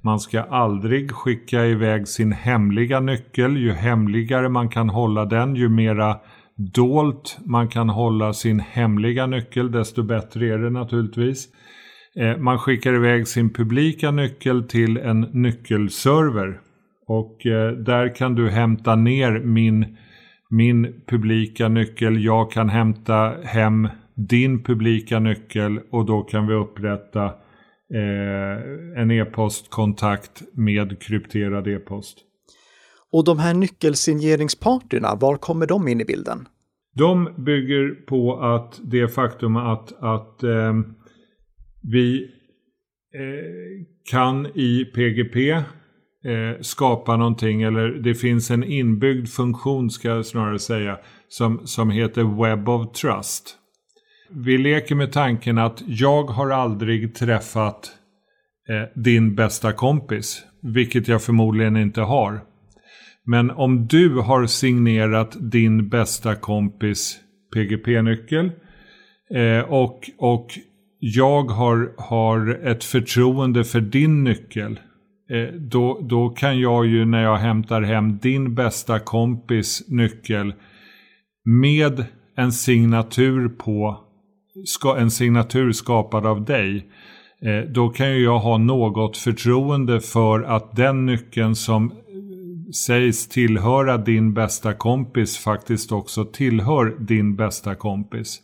Man 0.00 0.20
ska 0.20 0.42
aldrig 0.42 1.10
skicka 1.12 1.66
iväg 1.66 2.08
sin 2.08 2.32
hemliga 2.32 3.00
nyckel. 3.00 3.56
Ju 3.56 3.72
hemligare 3.72 4.48
man 4.48 4.68
kan 4.68 4.88
hålla 4.88 5.24
den, 5.24 5.56
ju 5.56 5.68
mera 5.68 6.16
dolt 6.56 7.38
man 7.44 7.68
kan 7.68 7.88
hålla 7.88 8.32
sin 8.32 8.60
hemliga 8.60 9.26
nyckel, 9.26 9.72
desto 9.72 10.02
bättre 10.02 10.46
är 10.46 10.58
det 10.58 10.70
naturligtvis. 10.70 11.48
Eh, 12.16 12.36
man 12.36 12.58
skickar 12.58 12.94
iväg 12.94 13.28
sin 13.28 13.50
publika 13.50 14.10
nyckel 14.10 14.62
till 14.62 14.96
en 14.96 15.20
nyckelserver. 15.20 16.69
Och 17.10 17.46
eh, 17.46 17.72
där 17.72 18.14
kan 18.14 18.34
du 18.34 18.50
hämta 18.50 18.96
ner 18.96 19.40
min, 19.40 19.96
min 20.50 21.02
publika 21.06 21.68
nyckel. 21.68 22.24
Jag 22.24 22.52
kan 22.52 22.68
hämta 22.68 23.34
hem 23.44 23.88
din 24.14 24.62
publika 24.62 25.18
nyckel 25.18 25.80
och 25.90 26.06
då 26.06 26.22
kan 26.22 26.46
vi 26.46 26.54
upprätta 26.54 27.24
eh, 27.94 29.02
en 29.02 29.10
e-postkontakt 29.10 30.42
med 30.52 31.02
krypterad 31.02 31.68
e-post. 31.68 32.18
Och 33.12 33.24
de 33.24 33.38
här 33.38 33.54
nyckelsigneringspartyna, 33.54 35.14
var 35.14 35.36
kommer 35.36 35.66
de 35.66 35.88
in 35.88 36.00
i 36.00 36.04
bilden? 36.04 36.48
De 36.96 37.24
bygger 37.44 38.06
på 38.06 38.40
att 38.40 38.80
det 38.82 39.08
faktum 39.08 39.56
att, 39.56 39.92
att 40.02 40.42
eh, 40.42 40.74
vi 41.82 42.22
eh, 43.14 43.86
kan 44.10 44.46
i 44.46 44.84
PGP 44.84 45.62
eh, 46.24 46.60
skapa 46.60 47.16
någonting 47.16 47.62
eller 47.62 47.88
det 47.88 48.14
finns 48.14 48.50
en 48.50 48.64
inbyggd 48.64 49.28
funktion 49.28 49.90
ska 49.90 50.08
jag 50.08 50.26
snarare 50.26 50.58
säga 50.58 50.98
som, 51.28 51.66
som 51.66 51.90
heter 51.90 52.42
Web 52.42 52.68
of 52.68 52.92
Trust. 52.92 53.56
Vi 54.30 54.58
leker 54.58 54.94
med 54.94 55.12
tanken 55.12 55.58
att 55.58 55.82
jag 55.86 56.24
har 56.24 56.50
aldrig 56.50 57.14
träffat 57.14 57.90
eh, 58.68 59.02
din 59.02 59.34
bästa 59.34 59.72
kompis, 59.72 60.42
vilket 60.62 61.08
jag 61.08 61.22
förmodligen 61.22 61.76
inte 61.76 62.00
har. 62.00 62.40
Men 63.24 63.50
om 63.50 63.86
du 63.86 64.18
har 64.18 64.46
signerat 64.46 65.36
din 65.40 65.88
bästa 65.88 66.34
kompis 66.34 67.18
PGP-nyckel 67.54 68.50
eh, 69.34 69.60
och, 69.60 70.10
och 70.18 70.58
jag 70.98 71.42
har, 71.44 71.94
har 71.98 72.66
ett 72.66 72.84
förtroende 72.84 73.64
för 73.64 73.80
din 73.80 74.24
nyckel. 74.24 74.80
Eh, 75.30 75.54
då, 75.54 76.00
då 76.02 76.28
kan 76.28 76.60
jag 76.60 76.86
ju 76.86 77.04
när 77.04 77.22
jag 77.22 77.36
hämtar 77.36 77.82
hem 77.82 78.18
din 78.18 78.54
bästa 78.54 78.98
kompis 78.98 79.84
nyckel 79.88 80.54
med 81.44 82.04
en 82.36 82.52
signatur 82.52 83.48
på 83.48 84.00
ska, 84.64 84.96
en 84.96 85.10
signatur 85.10 85.72
skapad 85.72 86.26
av 86.26 86.44
dig. 86.44 86.86
Eh, 87.42 87.70
då 87.70 87.88
kan 87.88 88.12
ju 88.12 88.24
jag 88.24 88.38
ha 88.38 88.58
något 88.58 89.16
förtroende 89.16 90.00
för 90.00 90.42
att 90.42 90.76
den 90.76 91.06
nyckeln 91.06 91.54
som 91.54 91.90
eh, 91.90 91.96
sägs 92.86 93.28
tillhöra 93.28 93.98
din 93.98 94.34
bästa 94.34 94.72
kompis 94.72 95.38
faktiskt 95.38 95.92
också 95.92 96.24
tillhör 96.24 96.96
din 96.98 97.36
bästa 97.36 97.74
kompis. 97.74 98.42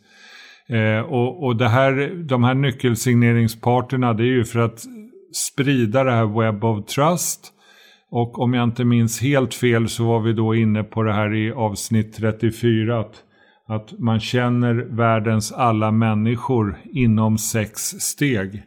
Eh, 0.69 0.99
och, 0.99 1.43
och 1.43 1.55
det 1.55 1.69
här, 1.69 2.23
de 2.27 2.43
här 2.43 2.53
nyckelsigneringsparterna 2.53 4.13
det 4.13 4.23
är 4.23 4.35
ju 4.35 4.45
för 4.45 4.59
att 4.59 4.85
sprida 5.33 6.03
det 6.03 6.11
här 6.11 6.41
Web 6.41 6.63
of 6.63 6.85
Trust. 6.85 7.53
Och 8.09 8.39
om 8.39 8.53
jag 8.53 8.63
inte 8.63 8.85
minns 8.85 9.21
helt 9.21 9.53
fel 9.53 9.89
så 9.89 10.05
var 10.05 10.19
vi 10.19 10.33
då 10.33 10.55
inne 10.55 10.83
på 10.83 11.03
det 11.03 11.13
här 11.13 11.33
i 11.33 11.51
avsnitt 11.51 12.15
34. 12.15 12.99
Att, 12.99 13.23
att 13.67 13.99
man 13.99 14.19
känner 14.19 14.73
världens 14.73 15.51
alla 15.51 15.91
människor 15.91 16.77
inom 16.83 17.37
sex 17.37 17.81
steg. 17.81 18.63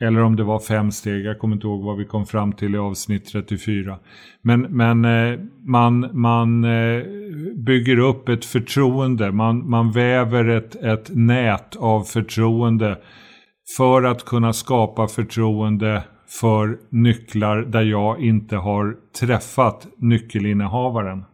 Eller 0.00 0.22
om 0.22 0.36
det 0.36 0.44
var 0.44 0.58
fem 0.58 0.90
steg, 0.90 1.24
jag 1.24 1.38
kommer 1.38 1.54
inte 1.54 1.66
ihåg 1.66 1.84
vad 1.84 1.96
vi 1.96 2.04
kom 2.04 2.26
fram 2.26 2.52
till 2.52 2.74
i 2.74 2.78
avsnitt 2.78 3.26
34. 3.32 3.98
Men, 4.42 4.60
men 4.60 5.04
eh, 5.04 5.40
man, 5.66 6.10
man 6.12 6.64
eh, 6.64 7.02
bygger 7.56 7.98
upp 7.98 8.28
ett 8.28 8.44
förtroende, 8.44 9.32
man, 9.32 9.70
man 9.70 9.92
väver 9.92 10.48
ett, 10.48 10.76
ett 10.76 11.10
nät 11.14 11.76
av 11.76 12.02
förtroende 12.02 12.98
för 13.76 14.02
att 14.02 14.24
kunna 14.24 14.52
skapa 14.52 15.08
förtroende 15.08 16.04
för 16.28 16.78
nycklar 16.90 17.56
där 17.56 17.82
jag 17.82 18.20
inte 18.20 18.56
har 18.56 18.96
träffat 19.20 19.86
nyckelinnehavaren. 19.96 21.24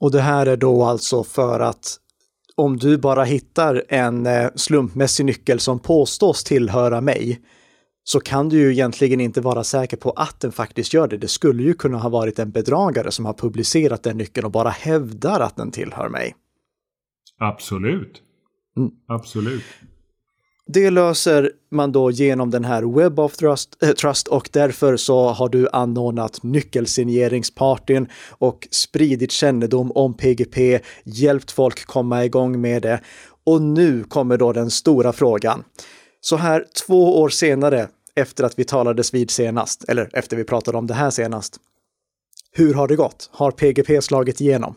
Och 0.00 0.12
det 0.12 0.20
här 0.20 0.46
är 0.46 0.56
då 0.56 0.84
alltså 0.84 1.24
för 1.24 1.60
att 1.60 1.98
om 2.56 2.76
du 2.76 2.98
bara 2.98 3.24
hittar 3.24 3.84
en 3.88 4.26
eh, 4.26 4.48
slumpmässig 4.54 5.24
nyckel 5.26 5.60
som 5.60 5.78
påstås 5.78 6.44
tillhöra 6.44 7.00
mig, 7.00 7.40
så 8.04 8.20
kan 8.20 8.48
du 8.48 8.58
ju 8.58 8.72
egentligen 8.72 9.20
inte 9.20 9.40
vara 9.40 9.64
säker 9.64 9.96
på 9.96 10.10
att 10.10 10.40
den 10.40 10.52
faktiskt 10.52 10.94
gör 10.94 11.08
det. 11.08 11.16
Det 11.16 11.28
skulle 11.28 11.62
ju 11.62 11.74
kunna 11.74 11.98
ha 11.98 12.08
varit 12.08 12.38
en 12.38 12.50
bedragare 12.50 13.10
som 13.10 13.26
har 13.26 13.32
publicerat 13.32 14.02
den 14.02 14.16
nyckeln 14.16 14.44
och 14.44 14.50
bara 14.50 14.70
hävdar 14.70 15.40
att 15.40 15.56
den 15.56 15.70
tillhör 15.70 16.08
mig. 16.08 16.34
Absolut. 17.38 18.22
Mm. 18.76 18.90
Absolut. 19.08 19.64
Det 20.70 20.90
löser 20.90 21.52
man 21.70 21.92
då 21.92 22.10
genom 22.10 22.50
den 22.50 22.64
här 22.64 22.82
Web 22.82 23.18
of 23.18 23.36
Trust, 23.36 23.82
äh, 23.82 23.90
Trust 23.90 24.28
och 24.28 24.48
därför 24.52 24.96
så 24.96 25.28
har 25.28 25.48
du 25.48 25.68
anordnat 25.72 26.42
nyckelsigneringspartyn 26.42 28.08
och 28.30 28.68
spridit 28.70 29.32
kännedom 29.32 29.92
om 29.92 30.14
PGP, 30.14 30.80
hjälpt 31.04 31.50
folk 31.50 31.86
komma 31.86 32.24
igång 32.24 32.60
med 32.60 32.82
det. 32.82 33.00
Och 33.44 33.62
nu 33.62 34.04
kommer 34.04 34.36
då 34.36 34.52
den 34.52 34.70
stora 34.70 35.12
frågan. 35.12 35.64
Så 36.20 36.36
här 36.36 36.64
två 36.86 37.20
år 37.20 37.28
senare, 37.28 37.88
efter 38.14 38.44
att 38.44 38.58
vi 38.58 38.64
talades 38.64 39.14
vid 39.14 39.30
senast, 39.30 39.84
eller 39.88 40.10
efter 40.12 40.36
vi 40.36 40.44
pratade 40.44 40.78
om 40.78 40.86
det 40.86 40.94
här 40.94 41.10
senast. 41.10 41.56
Hur 42.52 42.74
har 42.74 42.88
det 42.88 42.96
gått? 42.96 43.30
Har 43.32 43.50
PGP 43.50 44.02
slagit 44.02 44.40
igenom? 44.40 44.74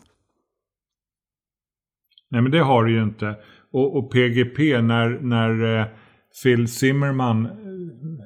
Nej, 2.30 2.42
men 2.42 2.52
det 2.52 2.60
har 2.62 2.84
det 2.84 2.90
ju 2.90 3.02
inte. 3.02 3.36
Och, 3.72 3.96
och 3.96 4.12
PGP, 4.12 4.82
när, 4.82 5.08
när 5.20 5.80
eh, 5.80 5.86
Phil 6.42 6.68
Zimmerman 6.68 7.46
eh, 7.46 7.52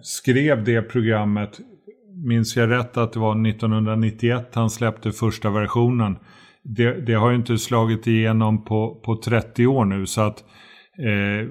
skrev 0.03 0.65
det 0.65 0.83
programmet, 0.83 1.61
minns 2.25 2.57
jag 2.57 2.71
rätt 2.71 2.97
att 2.97 3.13
det 3.13 3.19
var 3.19 3.49
1991 3.49 4.51
han 4.55 4.71
släppte 4.71 5.13
första 5.13 5.51
versionen. 5.51 6.17
Det, 6.63 7.07
det 7.07 7.15
har 7.15 7.31
ju 7.31 7.37
inte 7.37 7.59
slagit 7.59 8.07
igenom 8.07 8.65
på, 8.65 9.01
på 9.05 9.17
30 9.17 9.67
år 9.67 9.85
nu 9.85 10.07
så 10.07 10.21
att 10.21 10.45
eh, 10.99 11.49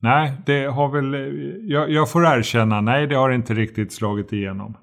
Nej, 0.00 0.32
det 0.46 0.64
har 0.64 0.88
väl, 0.88 1.14
eh, 1.14 1.20
jag, 1.62 1.90
jag, 1.90 2.10
får 2.10 2.26
erkänna, 2.26 2.80
nej 2.80 3.06
det 3.06 3.14
har 3.14 3.30
inte 3.30 3.54
riktigt 3.54 3.92
slagit 3.92 4.32
igenom. 4.32 4.76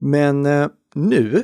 Men 0.00 0.46
eh, 0.46 0.66
nu 0.94 1.42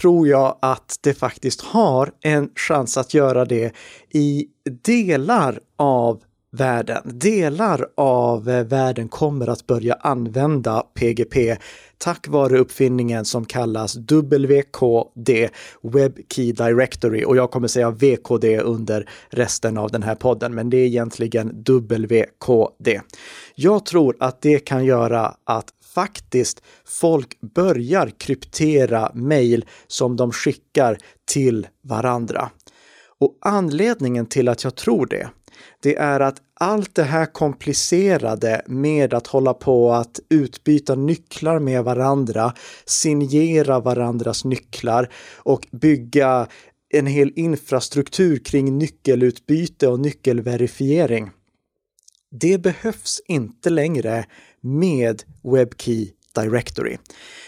tror 0.00 0.28
jag 0.28 0.58
att 0.62 0.98
det 1.00 1.14
faktiskt 1.14 1.60
har 1.60 2.12
en 2.20 2.50
chans 2.56 2.96
att 2.96 3.14
göra 3.14 3.44
det 3.44 3.72
i 4.10 4.46
delar 4.84 5.60
av 5.76 6.22
världen. 6.54 7.02
Delar 7.04 7.86
av 7.96 8.48
eh, 8.48 8.64
världen 8.64 9.08
kommer 9.08 9.46
att 9.46 9.66
börja 9.66 9.94
använda 9.94 10.82
PGP 10.94 11.56
tack 11.98 12.28
vare 12.28 12.58
uppfinningen 12.58 13.24
som 13.24 13.44
kallas 13.44 13.96
WKD, 13.96 15.48
Web 15.82 16.18
Key 16.28 16.52
Directory. 16.52 17.24
Och 17.24 17.36
jag 17.36 17.50
kommer 17.50 17.68
säga 17.68 17.90
VKD 17.90 18.60
under 18.60 19.08
resten 19.28 19.78
av 19.78 19.90
den 19.90 20.02
här 20.02 20.14
podden, 20.14 20.54
men 20.54 20.70
det 20.70 20.76
är 20.76 20.86
egentligen 20.86 21.48
WKD. 21.48 23.00
Jag 23.54 23.86
tror 23.86 24.16
att 24.20 24.42
det 24.42 24.58
kan 24.58 24.84
göra 24.84 25.34
att 25.44 25.68
faktiskt 25.94 26.62
folk 26.84 27.40
börjar 27.40 28.10
kryptera 28.18 29.10
mejl 29.14 29.64
som 29.86 30.16
de 30.16 30.32
skickar 30.32 30.98
till 31.24 31.66
varandra. 31.82 32.50
Och 33.20 33.38
anledningen 33.40 34.26
till 34.26 34.48
att 34.48 34.64
jag 34.64 34.74
tror 34.74 35.06
det, 35.06 35.28
det 35.82 35.96
är 35.96 36.20
att 36.20 36.40
allt 36.54 36.94
det 36.94 37.02
här 37.02 37.26
komplicerade 37.26 38.62
med 38.66 39.14
att 39.14 39.26
hålla 39.26 39.54
på 39.54 39.92
att 39.92 40.20
utbyta 40.30 40.94
nycklar 40.94 41.58
med 41.58 41.84
varandra, 41.84 42.52
signera 42.84 43.80
varandras 43.80 44.44
nycklar 44.44 45.12
och 45.36 45.66
bygga 45.72 46.48
en 46.94 47.06
hel 47.06 47.32
infrastruktur 47.36 48.36
kring 48.36 48.78
nyckelutbyte 48.78 49.88
och 49.88 50.00
nyckelverifiering. 50.00 51.30
Det 52.40 52.58
behövs 52.58 53.20
inte 53.28 53.70
längre 53.70 54.24
med 54.60 55.22
WebKey 55.42 56.10
Directory. 56.34 56.96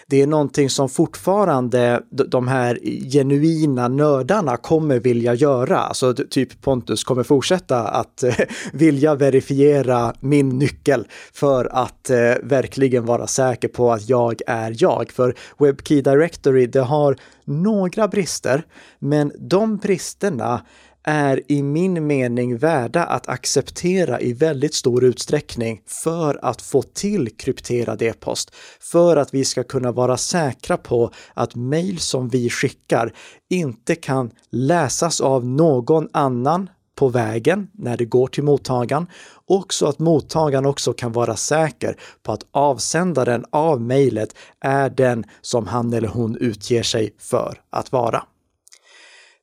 Det 0.08 0.22
är 0.22 0.26
någonting 0.26 0.70
som 0.70 0.88
fortfarande 0.88 2.02
de 2.10 2.48
här 2.48 2.78
genuina 3.10 3.88
nördarna 3.88 4.56
kommer 4.56 5.00
vilja 5.00 5.34
göra. 5.34 5.78
Alltså 5.78 6.14
typ 6.14 6.62
Pontus 6.62 7.04
kommer 7.04 7.22
fortsätta 7.22 7.88
att 7.88 8.22
eh, 8.22 8.34
vilja 8.72 9.14
verifiera 9.14 10.14
min 10.20 10.48
nyckel 10.48 11.06
för 11.32 11.64
att 11.64 12.10
eh, 12.10 12.16
verkligen 12.42 13.06
vara 13.06 13.26
säker 13.26 13.68
på 13.68 13.92
att 13.92 14.08
jag 14.08 14.40
är 14.46 14.76
jag. 14.78 15.10
För 15.12 15.34
WebKey 15.58 16.00
Directory, 16.02 16.66
det 16.66 16.80
har 16.80 17.16
några 17.44 18.08
brister, 18.08 18.66
men 18.98 19.32
de 19.38 19.76
bristerna 19.76 20.60
är 21.06 21.42
i 21.52 21.62
min 21.62 22.06
mening 22.06 22.58
värda 22.58 23.04
att 23.04 23.28
acceptera 23.28 24.20
i 24.20 24.32
väldigt 24.32 24.75
stor 24.75 25.04
utsträckning 25.04 25.80
för 25.86 26.38
att 26.42 26.62
få 26.62 26.82
till 26.82 27.36
krypterad 27.36 28.02
e-post. 28.02 28.54
För 28.80 29.16
att 29.16 29.34
vi 29.34 29.44
ska 29.44 29.62
kunna 29.64 29.92
vara 29.92 30.16
säkra 30.16 30.76
på 30.76 31.10
att 31.34 31.54
mejl 31.54 31.98
som 31.98 32.28
vi 32.28 32.50
skickar 32.50 33.12
inte 33.50 33.94
kan 33.94 34.30
läsas 34.50 35.20
av 35.20 35.46
någon 35.46 36.08
annan 36.12 36.70
på 36.96 37.08
vägen 37.08 37.68
när 37.72 37.96
det 37.96 38.04
går 38.04 38.26
till 38.26 38.44
mottagaren 38.44 39.06
och 39.46 39.75
så 39.75 39.86
att 39.86 39.98
mottagaren 39.98 40.66
också 40.66 40.92
kan 40.92 41.12
vara 41.12 41.36
säker 41.36 41.96
på 42.22 42.32
att 42.32 42.46
avsändaren 42.50 43.44
av 43.50 43.80
mejlet 43.80 44.36
är 44.60 44.90
den 44.90 45.25
som 45.40 45.66
han 45.66 45.92
eller 45.92 46.08
hon 46.08 46.36
utger 46.36 46.82
sig 46.82 47.14
för 47.18 47.60
att 47.70 47.92
vara. 47.92 48.22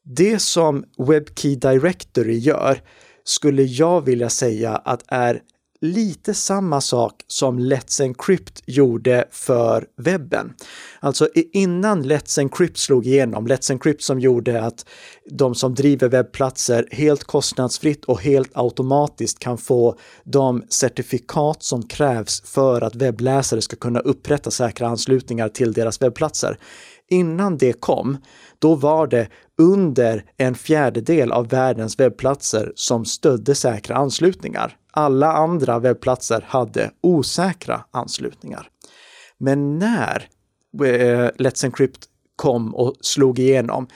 Det 0.05 0.39
som 0.39 0.83
WebKey 0.97 1.55
Directory 1.55 2.37
gör 2.37 2.81
skulle 3.23 3.63
jag 3.63 4.01
vilja 4.01 4.29
säga 4.29 4.75
att 4.75 5.03
är 5.07 5.41
lite 5.81 6.33
samma 6.33 6.81
sak 6.81 7.23
som 7.27 7.59
Let's 7.59 8.01
Encrypt 8.01 8.61
gjorde 8.65 9.27
för 9.31 9.85
webben. 9.97 10.53
Alltså 10.99 11.27
innan 11.53 12.03
Let's 12.03 12.39
Encrypt 12.39 12.77
slog 12.77 13.07
igenom, 13.07 13.47
Let's 13.47 13.71
Encrypt 13.71 14.03
som 14.03 14.19
gjorde 14.19 14.63
att 14.63 14.85
de 15.29 15.55
som 15.55 15.75
driver 15.75 16.09
webbplatser 16.09 16.87
helt 16.91 17.23
kostnadsfritt 17.23 18.05
och 18.05 18.21
helt 18.21 18.51
automatiskt 18.53 19.39
kan 19.39 19.57
få 19.57 19.97
de 20.23 20.63
certifikat 20.69 21.63
som 21.63 21.87
krävs 21.87 22.41
för 22.45 22.81
att 22.81 22.95
webbläsare 22.95 23.61
ska 23.61 23.75
kunna 23.75 23.99
upprätta 23.99 24.51
säkra 24.51 24.87
anslutningar 24.87 25.49
till 25.49 25.73
deras 25.73 26.01
webbplatser. 26.01 26.57
Innan 27.09 27.57
det 27.57 27.73
kom, 27.73 28.17
då 28.63 28.75
var 28.75 29.07
det 29.07 29.27
under 29.57 30.23
en 30.37 30.55
fjärdedel 30.55 31.31
av 31.31 31.47
världens 31.47 31.99
webbplatser 31.99 32.71
som 32.75 33.05
stödde 33.05 33.55
säkra 33.55 33.95
anslutningar. 33.95 34.77
Alla 34.91 35.33
andra 35.33 35.79
webbplatser 35.79 36.45
hade 36.47 36.91
osäkra 37.01 37.85
anslutningar. 37.91 38.69
Men 39.37 39.79
när 39.79 40.27
eh, 40.83 41.29
Let's 41.37 41.65
Encrypt 41.65 42.05
kom 42.35 42.75
och 42.75 42.95
slog 43.01 43.39
igenom, 43.39 43.87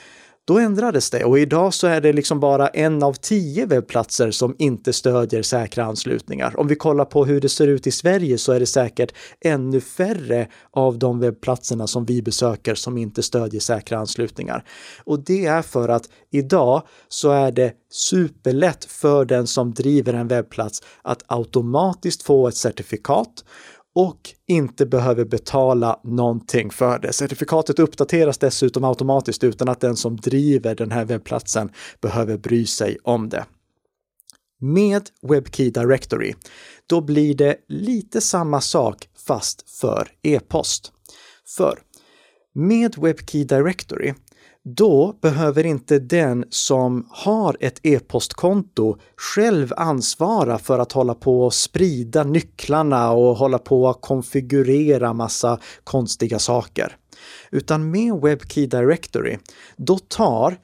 då 0.48 0.58
ändrades 0.58 1.10
det 1.10 1.24
och 1.24 1.38
idag 1.38 1.74
så 1.74 1.86
är 1.86 2.00
det 2.00 2.12
liksom 2.12 2.40
bara 2.40 2.68
en 2.68 3.02
av 3.02 3.12
tio 3.12 3.66
webbplatser 3.66 4.30
som 4.30 4.56
inte 4.58 4.92
stödjer 4.92 5.42
säkra 5.42 5.84
anslutningar. 5.84 6.60
Om 6.60 6.68
vi 6.68 6.76
kollar 6.76 7.04
på 7.04 7.24
hur 7.24 7.40
det 7.40 7.48
ser 7.48 7.66
ut 7.66 7.86
i 7.86 7.90
Sverige 7.90 8.38
så 8.38 8.52
är 8.52 8.60
det 8.60 8.66
säkert 8.66 9.14
ännu 9.40 9.80
färre 9.80 10.48
av 10.70 10.98
de 10.98 11.20
webbplatserna 11.20 11.86
som 11.86 12.04
vi 12.04 12.22
besöker 12.22 12.74
som 12.74 12.98
inte 12.98 13.22
stödjer 13.22 13.60
säkra 13.60 13.98
anslutningar. 13.98 14.64
Och 15.04 15.24
det 15.24 15.46
är 15.46 15.62
för 15.62 15.88
att 15.88 16.08
idag 16.30 16.82
så 17.08 17.30
är 17.30 17.52
det 17.52 17.72
superlätt 17.90 18.84
för 18.84 19.24
den 19.24 19.46
som 19.46 19.74
driver 19.74 20.14
en 20.14 20.28
webbplats 20.28 20.82
att 21.02 21.22
automatiskt 21.26 22.22
få 22.22 22.48
ett 22.48 22.56
certifikat 22.56 23.44
och 23.98 24.34
inte 24.46 24.86
behöver 24.86 25.24
betala 25.24 26.00
någonting 26.04 26.70
för 26.70 26.98
det. 26.98 27.12
Certifikatet 27.12 27.78
uppdateras 27.78 28.38
dessutom 28.38 28.84
automatiskt 28.84 29.44
utan 29.44 29.68
att 29.68 29.80
den 29.80 29.96
som 29.96 30.16
driver 30.16 30.74
den 30.74 30.90
här 30.90 31.04
webbplatsen 31.04 31.70
behöver 32.00 32.38
bry 32.38 32.66
sig 32.66 32.98
om 33.02 33.28
det. 33.28 33.44
Med 34.60 35.02
WebKey 35.22 35.70
Directory, 35.70 36.34
då 36.86 37.00
blir 37.00 37.34
det 37.34 37.56
lite 37.68 38.20
samma 38.20 38.60
sak 38.60 39.08
fast 39.26 39.70
för 39.70 40.08
e-post. 40.22 40.92
För 41.56 41.78
med 42.54 42.98
WebKey 42.98 43.44
Directory 43.44 44.14
då 44.76 45.18
behöver 45.22 45.66
inte 45.66 45.98
den 45.98 46.44
som 46.50 47.06
har 47.10 47.56
ett 47.60 47.80
e-postkonto 47.82 48.96
själv 49.16 49.72
ansvara 49.76 50.58
för 50.58 50.78
att 50.78 50.92
hålla 50.92 51.14
på 51.14 51.44
och 51.44 51.54
sprida 51.54 52.24
nycklarna 52.24 53.10
och 53.12 53.36
hålla 53.36 53.58
på 53.58 53.88
att 53.88 54.00
konfigurera 54.00 55.12
massa 55.12 55.58
konstiga 55.84 56.38
saker. 56.38 56.96
Utan 57.50 57.90
med 57.90 58.14
WebKey 58.14 58.66
Directory, 58.66 59.38
då 59.76 59.98
tar 59.98 60.56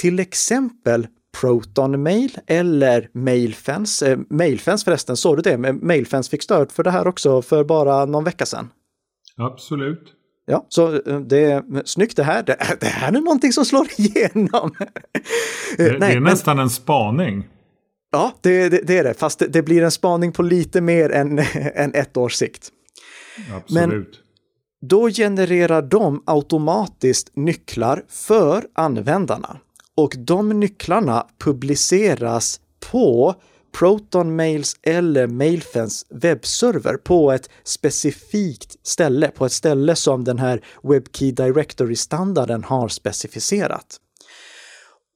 till 0.00 0.18
exempel 0.18 1.06
Proton 1.40 2.02
Mail 2.02 2.38
eller 2.46 3.08
Mailfence. 3.12 4.12
Eh, 4.12 4.18
Mailfence 4.30 4.84
förresten, 4.84 5.16
såg 5.16 5.36
du 5.36 5.42
det? 5.42 5.72
Mailfence 5.72 6.30
fick 6.30 6.42
stöd 6.42 6.72
för 6.72 6.82
det 6.82 6.90
här 6.90 7.06
också 7.06 7.42
för 7.42 7.64
bara 7.64 8.04
någon 8.04 8.24
vecka 8.24 8.46
sedan. 8.46 8.68
Absolut. 9.36 10.14
Ja, 10.50 10.66
så 10.68 10.94
eh, 10.94 11.20
det 11.20 11.44
är 11.44 11.82
snyggt 11.84 12.16
det 12.16 12.22
här. 12.22 12.42
Det, 12.42 12.56
det 12.80 12.86
här 12.86 13.08
är 13.08 13.20
någonting 13.20 13.52
som 13.52 13.64
slår 13.64 13.86
igenom. 14.00 14.74
Det, 15.76 15.98
Nej, 15.98 15.98
det 15.98 16.06
är 16.06 16.20
nästan 16.20 16.58
en 16.58 16.70
spaning. 16.70 17.48
Ja, 18.12 18.32
det, 18.40 18.68
det, 18.68 18.80
det, 18.86 18.98
är 18.98 19.04
det. 19.04 19.14
Fast 19.14 19.42
det, 19.48 19.62
blir 19.62 19.82
en 19.82 19.90
spaning 19.90 20.32
på 20.32 20.42
lite 20.42 20.80
mer 20.80 21.10
än, 21.10 21.38
än 21.74 21.94
ett 21.94 22.16
års 22.16 22.34
sikt. 22.34 22.68
Absolut. 23.54 23.88
Men 23.88 24.06
då 24.82 25.10
genererar 25.10 25.82
de 25.82 26.22
automatiskt 26.26 27.36
nycklar 27.36 28.04
för 28.08 28.64
användarna. 28.72 29.56
Och 29.94 30.14
de 30.18 30.60
nycklarna 30.60 31.26
publiceras 31.38 32.60
på 32.90 33.34
Proton 33.72 34.36
Mails 34.36 34.76
eller 34.82 35.26
Mailfens 35.26 36.06
webbserver 36.10 36.96
på 36.96 37.32
ett 37.32 37.50
specifikt 37.64 38.86
ställe, 38.86 39.28
på 39.28 39.46
ett 39.46 39.52
ställe 39.52 39.96
som 39.96 40.24
den 40.24 40.38
här 40.38 40.64
WebKey 40.82 41.32
Directory-standarden 41.32 42.64
har 42.64 42.88
specificerat. 42.88 43.96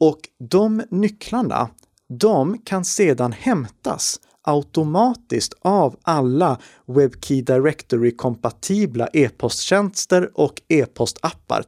Och 0.00 0.20
de 0.50 0.82
nycklarna, 0.90 1.70
de 2.18 2.58
kan 2.58 2.84
sedan 2.84 3.32
hämtas 3.32 4.20
automatiskt 4.42 5.54
av 5.60 5.96
alla 6.02 6.60
WebKey 6.86 7.42
Directory-kompatibla 7.42 9.08
e-posttjänster 9.12 10.30
och 10.34 10.62
e-postappar. 10.68 11.64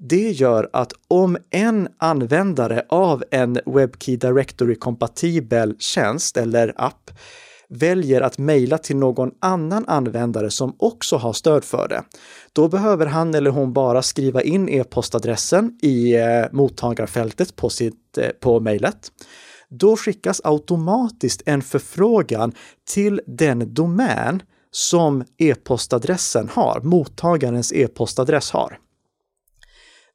Det 0.00 0.30
gör 0.30 0.70
att 0.72 0.92
om 1.08 1.36
en 1.50 1.88
användare 1.98 2.84
av 2.88 3.24
en 3.30 3.58
WebKey 3.66 4.16
Directory-kompatibel 4.16 5.76
tjänst 5.78 6.36
eller 6.36 6.74
app 6.76 7.10
väljer 7.68 8.20
att 8.20 8.38
mejla 8.38 8.78
till 8.78 8.96
någon 8.96 9.30
annan 9.40 9.84
användare 9.88 10.50
som 10.50 10.76
också 10.78 11.16
har 11.16 11.32
stöd 11.32 11.64
för 11.64 11.88
det, 11.88 12.02
då 12.52 12.68
behöver 12.68 13.06
han 13.06 13.34
eller 13.34 13.50
hon 13.50 13.72
bara 13.72 14.02
skriva 14.02 14.42
in 14.42 14.68
e-postadressen 14.68 15.78
i 15.82 16.14
eh, 16.14 16.44
mottagarfältet 16.52 17.56
på, 17.56 17.70
sitt, 17.70 18.18
eh, 18.18 18.28
på 18.40 18.60
mejlet. 18.60 19.12
Då 19.68 19.96
skickas 19.96 20.40
automatiskt 20.44 21.42
en 21.46 21.62
förfrågan 21.62 22.52
till 22.94 23.20
den 23.26 23.74
domän 23.74 24.42
som 24.70 25.24
e-postadressen 25.38 26.48
har, 26.52 26.80
mottagarens 26.80 27.72
e-postadress 27.72 28.50
har. 28.50 28.78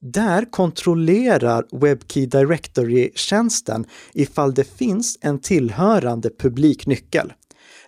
Där 0.06 0.52
kontrollerar 0.52 1.66
WebKey 1.72 2.26
Directory-tjänsten 2.26 3.86
ifall 4.14 4.54
det 4.54 4.64
finns 4.64 5.18
en 5.22 5.40
tillhörande 5.40 6.30
publiknyckel. 6.40 7.34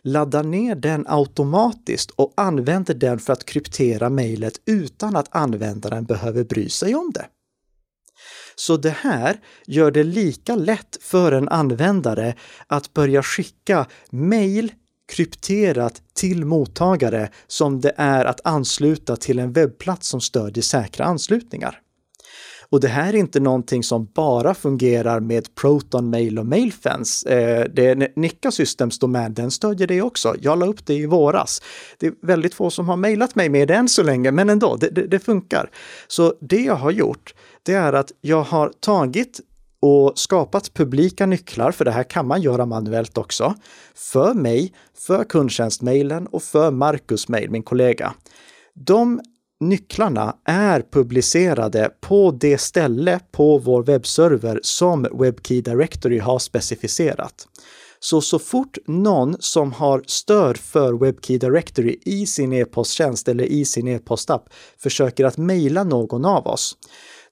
Laddar 0.02 0.44
ner 0.44 0.76
den 0.76 1.06
automatiskt 1.08 2.12
och 2.12 2.34
använder 2.38 2.94
den 2.94 3.20
för 3.20 3.34
att 3.34 3.46
kryptera 3.46 4.10
mejlet 4.10 4.62
utan 4.66 5.16
att 5.16 5.36
användaren 5.36 6.06
behöver 6.06 6.44
bry 6.44 6.70
sig 6.70 6.96
om 6.96 7.12
det. 7.14 7.26
Så 8.56 8.78
det 8.78 8.96
här 9.02 9.40
gör 9.66 9.92
det 9.92 10.04
lika 10.04 10.56
lätt 10.56 10.98
för 11.02 11.32
en 11.32 11.50
användare 11.50 12.36
att 12.68 12.94
börja 12.94 13.24
skicka 13.24 13.88
mejl 14.10 14.72
krypterat 15.08 16.02
till 16.14 16.46
mottagare 16.46 17.30
som 17.48 17.82
det 17.82 17.94
är 17.98 18.26
att 18.26 18.42
ansluta 18.44 19.16
till 19.16 19.40
en 19.40 19.54
webbplats 19.54 20.08
som 20.08 20.22
stödjer 20.22 20.64
säkra 20.64 21.06
anslutningar. 21.06 21.82
Och 22.76 22.82
det 22.82 22.88
här 22.88 23.14
är 23.14 23.18
inte 23.18 23.40
någonting 23.40 23.84
som 23.84 24.08
bara 24.14 24.54
fungerar 24.54 25.20
med 25.20 25.56
Proton 25.56 26.10
Mail 26.10 26.40
och 26.40 26.46
Mailfence. 26.46 27.30
Eh, 27.30 27.66
det 27.74 27.88
är 27.88 28.20
Nika 28.20 28.52
Systems 28.52 29.00
domän, 29.00 29.34
den 29.34 29.52
stödjer 29.52 29.88
det 29.88 30.02
också. 30.02 30.36
Jag 30.42 30.60
la 30.60 30.66
upp 30.66 30.86
det 30.86 30.94
i 30.94 31.06
våras. 31.06 31.62
Det 32.00 32.08
är 32.08 32.14
väldigt 32.22 32.54
få 32.54 32.70
som 32.70 32.90
har 32.90 32.96
mejlat 32.98 33.36
mig 33.36 33.50
med 33.50 33.68
det 33.68 33.76
än 33.76 33.90
så 33.90 34.04
länge, 34.04 34.32
men 34.32 34.50
ändå, 34.50 34.76
det, 34.76 34.90
det, 34.90 35.08
det 35.08 35.20
funkar. 35.20 35.70
Så 36.08 36.34
det 36.42 36.62
jag 36.62 36.76
har 36.76 36.92
gjort, 36.92 37.34
det 37.64 37.74
är 37.74 37.94
att 37.94 38.12
jag 38.22 38.44
har 38.44 38.72
tagit 38.80 39.40
och 39.80 40.20
skapat 40.20 40.74
publika 40.74 41.26
nycklar, 41.26 41.72
för 41.72 41.86
det 41.86 41.92
här 41.92 42.04
kan 42.04 42.28
man 42.28 42.42
göra 42.42 42.66
manuellt 42.66 43.18
också, 43.18 43.56
för 43.96 44.34
mig, 44.34 44.74
för 45.08 45.24
kundtjänstmejlen 45.24 46.28
och 46.28 46.44
för 46.44 46.72
Marcus 46.72 47.28
mail, 47.28 47.50
min 47.50 47.64
kollega. 47.64 48.14
De 48.74 49.22
nycklarna 49.60 50.36
är 50.46 50.82
publicerade 50.92 51.90
på 52.02 52.32
det 52.32 52.58
ställe 52.58 53.20
på 53.32 53.58
vår 53.58 53.84
webbserver 53.84 54.60
som 54.64 55.08
WebKey 55.20 55.62
Directory 55.62 56.20
har 56.20 56.40
specificerat. 56.40 57.48
Så 58.00 58.22
så 58.22 58.40
fort 58.40 58.78
någon 58.88 59.36
som 59.40 59.72
har 59.72 60.04
stöd 60.08 60.58
för 60.58 60.94
WebKey 60.94 61.38
Directory 61.38 62.00
i 62.06 62.26
sin 62.26 62.54
e-posttjänst 62.54 63.28
eller 63.28 63.44
i 63.44 63.66
sin 63.66 63.88
e-postapp 63.88 64.50
försöker 64.78 65.26
att 65.26 65.38
mejla 65.38 65.84
någon 65.84 66.26
av 66.26 66.48
oss, 66.48 66.78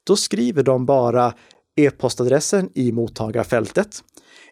då 0.04 0.16
skriver 0.16 0.62
de 0.62 0.86
bara 0.86 1.34
e-postadressen 1.76 2.70
i 2.74 2.92
mottagarfältet. 2.92 4.02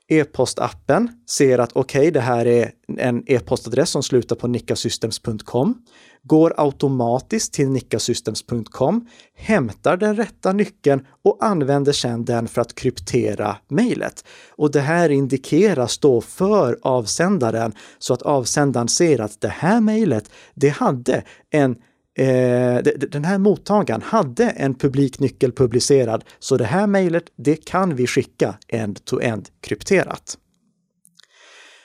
E-postappen 0.09 1.09
ser 1.31 1.59
att 1.59 1.73
okej, 1.73 2.01
okay, 2.01 2.11
det 2.11 2.21
här 2.21 2.47
är 2.47 2.71
en 2.99 3.23
e-postadress 3.27 3.91
som 3.91 4.03
slutar 4.03 4.37
på 4.37 4.49
nickasystems.com, 4.49 5.75
går 6.23 6.55
automatiskt 6.57 7.53
till 7.53 7.69
nickasystems.com, 7.69 9.07
hämtar 9.35 9.97
den 9.97 10.17
rätta 10.17 10.53
nyckeln 10.53 11.07
och 11.25 11.45
använder 11.45 11.93
sedan 11.93 12.25
den 12.25 12.49
för 12.49 12.61
att 12.61 12.75
kryptera 12.75 13.57
mejlet. 13.69 14.25
Och 14.51 14.71
det 14.71 14.81
här 14.81 15.09
indikeras 15.09 15.99
då 15.99 16.21
för 16.21 16.79
avsändaren 16.83 17.73
så 17.99 18.15
att 18.15 18.23
avsändaren 18.23 18.89
ser 18.89 19.21
att 19.21 19.41
det 19.41 19.49
här 19.49 19.81
mejlet, 19.81 20.31
det 20.55 20.69
hade 20.69 21.25
en 21.51 21.77
Eh, 22.19 22.83
den 23.11 23.25
här 23.25 23.39
mottagaren 23.39 24.03
hade 24.03 24.45
en 24.45 24.75
publiknyckel 24.75 25.53
publicerad, 25.53 26.25
så 26.39 26.57
det 26.57 26.65
här 26.65 26.87
mejlet, 26.87 27.25
det 27.37 27.57
kan 27.57 27.97
vi 27.97 28.07
skicka 28.07 28.55
end-to-end 28.69 29.49
krypterat. 29.61 30.39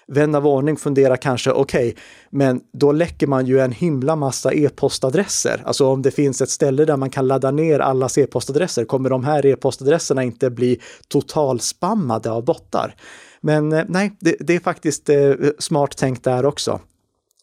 Vän 0.08 0.36
av 0.36 0.48
ordning 0.48 0.78
funderar 0.78 1.16
kanske, 1.16 1.52
okej, 1.52 1.90
okay, 1.90 2.02
men 2.30 2.62
då 2.74 2.92
läcker 2.92 3.28
man 3.28 3.46
ju 3.46 3.60
en 3.60 3.72
himla 3.72 4.16
massa 4.16 4.54
e-postadresser. 4.54 5.62
Alltså 5.66 5.88
om 5.88 6.02
det 6.02 6.12
finns 6.12 6.42
ett 6.42 6.50
ställe 6.50 6.86
där 6.86 6.98
man 6.98 7.10
kan 7.10 7.28
ladda 7.28 7.52
ner 7.52 7.80
allas 7.80 8.18
e-postadresser, 8.18 8.86
kommer 8.86 9.10
de 9.10 9.24
här 9.24 9.46
e-postadresserna 9.46 10.24
inte 10.24 10.50
bli 10.50 10.80
totalspammade 11.08 12.32
av 12.32 12.46
bottar? 12.46 12.96
Men 13.42 13.74
eh, 13.74 13.84
nej, 13.88 14.18
det, 14.20 14.36
det 14.40 14.56
är 14.56 14.60
faktiskt 14.60 15.10
eh, 15.10 15.34
smart 15.60 15.98
tänkt 15.98 16.24
där 16.24 16.46
också. 16.46 16.80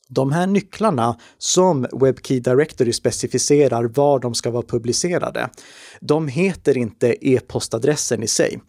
De 0.09 0.33
här 0.33 0.47
nycklarna 0.47 1.17
som 1.39 1.87
WebKey 1.93 2.41
Directory 2.41 2.93
specificerar 2.93 3.85
var 3.85 4.19
de 4.19 4.35
ska 4.35 4.51
vara 4.51 4.63
publicerade, 4.63 5.51
de 6.01 6.29
heter 6.29 6.79
inte 6.79 7.29
e-postadressen 7.29 8.23
i 8.23 8.29
sig, 8.29 8.61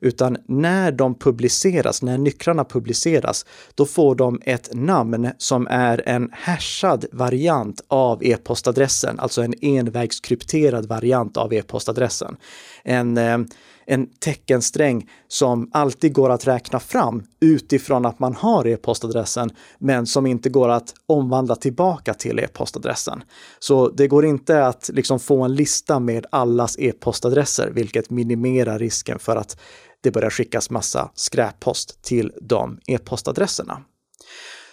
utan 0.00 0.36
när 0.48 0.92
de 0.92 1.18
publiceras, 1.18 2.02
när 2.02 2.18
nycklarna 2.18 2.64
publiceras, 2.64 3.46
då 3.74 3.86
får 3.86 4.14
de 4.14 4.40
ett 4.44 4.68
namn 4.72 5.30
som 5.38 5.66
är 5.70 6.08
en 6.08 6.30
hashad 6.32 7.04
variant 7.12 7.80
av 7.88 8.24
e-postadressen, 8.24 9.18
alltså 9.18 9.42
en 9.42 9.54
envägskrypterad 9.60 10.86
variant 10.86 11.36
av 11.36 11.52
e-postadressen. 11.52 12.36
En 12.84 13.18
eh, 13.18 13.38
en 13.86 14.06
teckensträng 14.06 15.10
som 15.28 15.70
alltid 15.72 16.12
går 16.12 16.30
att 16.30 16.46
räkna 16.46 16.80
fram 16.80 17.22
utifrån 17.40 18.06
att 18.06 18.18
man 18.18 18.34
har 18.34 18.66
e-postadressen, 18.66 19.50
men 19.78 20.06
som 20.06 20.26
inte 20.26 20.48
går 20.48 20.68
att 20.68 20.94
omvandla 21.06 21.56
tillbaka 21.56 22.14
till 22.14 22.38
e-postadressen. 22.38 23.22
Så 23.58 23.88
det 23.88 24.08
går 24.08 24.24
inte 24.24 24.66
att 24.66 24.90
liksom 24.92 25.20
få 25.20 25.42
en 25.42 25.54
lista 25.54 26.00
med 26.00 26.26
allas 26.30 26.78
e-postadresser, 26.78 27.70
vilket 27.70 28.10
minimerar 28.10 28.78
risken 28.78 29.18
för 29.18 29.36
att 29.36 29.60
det 30.00 30.10
börjar 30.10 30.30
skickas 30.30 30.70
massa 30.70 31.10
skräppost 31.14 32.02
till 32.02 32.32
de 32.40 32.78
e-postadresserna. 32.86 33.82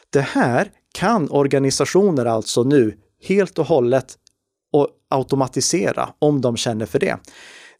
Det 0.09 0.21
här 0.21 0.71
kan 0.93 1.29
organisationer 1.29 2.25
alltså 2.25 2.63
nu 2.63 2.97
helt 3.23 3.59
och 3.59 3.65
hållet 3.65 4.17
och 4.73 4.87
automatisera 5.09 6.09
om 6.19 6.41
de 6.41 6.57
känner 6.57 6.85
för 6.85 6.99
det 6.99 7.17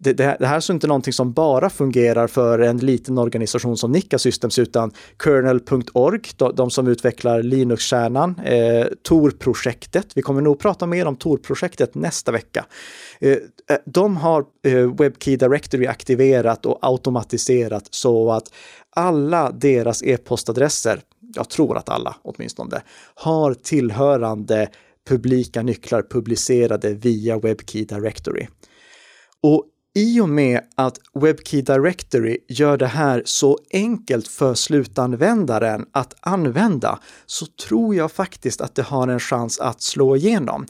det, 0.04 0.14
det, 0.14 0.24
här 0.24 0.38
är 0.40 0.56
alltså 0.56 0.74
inte 0.74 0.88
någonting 0.88 1.14
som 1.14 1.34
bara 1.34 1.70
fungerar 1.70 2.28
för 2.28 2.60
en 2.60 2.78
liten 2.78 3.18
organisation 3.18 3.78
som 3.78 3.92
Nika 3.92 4.20
Systems, 4.20 4.60
utan 4.60 4.92
kernel.org, 5.24 6.22
de, 6.36 6.56
de, 6.56 6.70
som 6.70 6.88
utvecklar 6.88 7.44
Linux-kärnan, 7.44 8.40
eh, 8.40 8.86
Tor-projektet. 9.04 10.08
Vi 10.16 10.22
kommer 10.22 10.42
nog 10.42 10.60
prata 10.60 10.86
mer 10.86 11.06
om 11.06 11.16
Tor-projektet 11.16 11.96
nästa 11.96 12.32
vecka. 12.32 12.66
Eh, 13.20 13.32
eh 13.32 13.38
de 13.86 14.18
har 14.18 14.46
eh, 14.66 14.74
WebKey 14.74 15.36
Directory 15.36 15.88
aktiverat 15.88 16.66
och 16.66 16.80
automatiserat 16.82 17.88
så 17.90 18.32
att 18.32 18.54
alla 18.90 19.52
deras 19.52 20.04
e-postadresser, 20.04 21.02
jag 21.36 21.50
tror 21.50 21.78
att 21.78 21.90
alla 21.90 22.16
åtminstone, 22.22 22.82
har 23.16 23.54
tillhörande 23.54 24.70
publika 25.08 25.62
nycklar 25.62 26.02
publicerade 26.02 26.94
via 26.94 27.40
WebKey 27.40 27.86
Directory. 27.86 28.48
Och 29.44 29.66
i 29.96 30.20
och 30.20 30.30
med 30.30 30.62
att 30.76 30.98
WebKey 31.14 31.62
Directory 31.62 32.38
gör 32.48 32.78
det 32.78 32.88
här 32.88 33.22
så 33.26 33.58
enkelt 33.72 34.28
för 34.28 34.54
slutanvändaren 34.54 35.86
att 35.92 36.14
använda 36.20 37.00
så 37.26 37.46
tror 37.46 37.96
jag 37.96 38.12
faktiskt 38.12 38.62
att 38.62 38.76
det 38.76 38.82
har 38.82 39.08
en 39.08 39.20
chans 39.20 39.60
att 39.60 39.82
slå 39.82 40.16
igenom. 40.16 40.66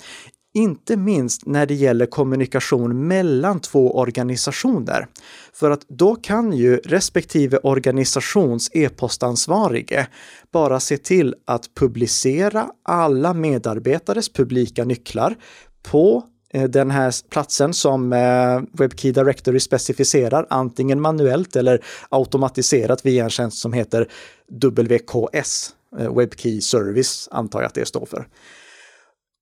Inte 0.54 0.98
minst 0.98 1.46
när 1.46 1.66
det 1.66 1.74
gäller 1.74 2.06
kommunikation 2.06 3.08
mellan 3.08 3.60
två 3.60 3.98
organisationer. 3.98 5.08
För 5.54 5.72
att 5.72 5.86
då 5.88 6.16
kan 6.16 6.54
ju 6.54 6.78
respektive 6.78 7.58
organisations 7.58 8.70
e-postansvarige 8.74 10.08
bara 10.54 10.80
se 10.80 10.98
till 10.98 11.36
att 11.48 11.76
publicera 11.76 12.68
alla 12.84 13.34
medarbetares 13.34 14.34
publika 14.34 14.86
nycklar 14.86 15.36
på 15.84 16.24
Eh, 16.54 16.64
den 16.64 16.92
här 16.92 17.30
platsen 17.30 17.74
som 17.74 18.14
eh, 18.14 18.62
WebKey 18.72 19.12
Directory 19.12 19.60
specificerar, 19.60 20.46
antingen 20.50 21.02
manuellt 21.02 21.56
eller 21.56 21.84
automatiserat 22.10 23.06
via 23.06 23.24
en 23.24 23.30
tjänst 23.30 23.58
som 23.58 23.74
heter 23.74 24.08
WKS, 24.50 25.70
eh, 26.00 26.16
WebKey 26.16 26.62
Service 26.62 27.30
antar 27.32 27.62
jag 27.62 27.68
att 27.68 27.74
det 27.74 27.86
står 27.86 28.06
för. 28.06 28.28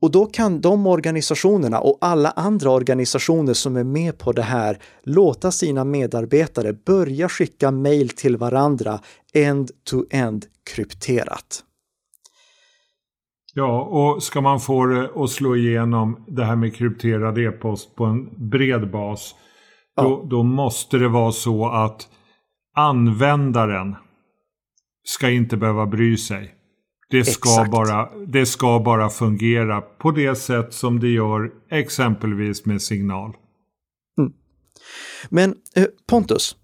Och 0.01 0.11
då 0.11 0.25
kan 0.25 0.61
de 0.61 0.87
organisationerna 0.87 1.79
och 1.79 1.97
alla 2.01 2.29
andra 2.29 2.71
organisationer 2.71 3.53
som 3.53 3.77
är 3.77 3.83
med 3.83 4.17
på 4.17 4.31
det 4.31 4.41
här 4.41 4.79
låta 5.03 5.51
sina 5.51 5.83
medarbetare 5.83 6.73
börja 6.73 7.29
skicka 7.29 7.71
mejl 7.71 8.09
till 8.09 8.37
varandra 8.37 8.99
end-to-end 9.33 10.45
krypterat. 10.63 11.63
Ja, 13.59 13.81
och 13.81 14.23
ska 14.23 14.41
man 14.41 14.59
få 14.59 14.85
det 14.85 15.11
att 15.15 15.29
slå 15.29 15.55
igenom 15.55 16.25
det 16.27 16.45
här 16.45 16.55
med 16.55 16.75
krypterad 16.75 17.37
e-post 17.37 17.95
på 17.95 18.05
en 18.05 18.49
bred 18.49 18.91
bas, 18.91 19.35
ja. 19.95 20.03
då, 20.03 20.23
då, 20.29 20.43
måste 20.43 20.97
det 20.97 21.07
vara 21.07 21.31
så 21.31 21.69
att 21.69 22.07
användaren 22.75 23.95
ska 25.03 25.29
inte 25.29 25.57
behöva 25.57 25.85
bry 25.85 26.17
sig. 26.17 26.55
Det 27.09 27.23
ska, 27.23 27.65
bara, 27.71 28.09
det 28.27 28.45
ska 28.45 28.79
bara 28.85 29.09
fungera 29.09 29.81
på 29.81 30.11
det 30.11 30.35
sätt 30.35 30.73
som 30.73 30.99
det 30.99 31.09
gör 31.09 31.51
exempelvis 31.71 32.65
med 32.65 32.81
signal. 32.81 33.33
Mm. 34.19 34.33
Men 35.29 35.55
eh, 35.75 35.85
Pontus, 36.09 36.55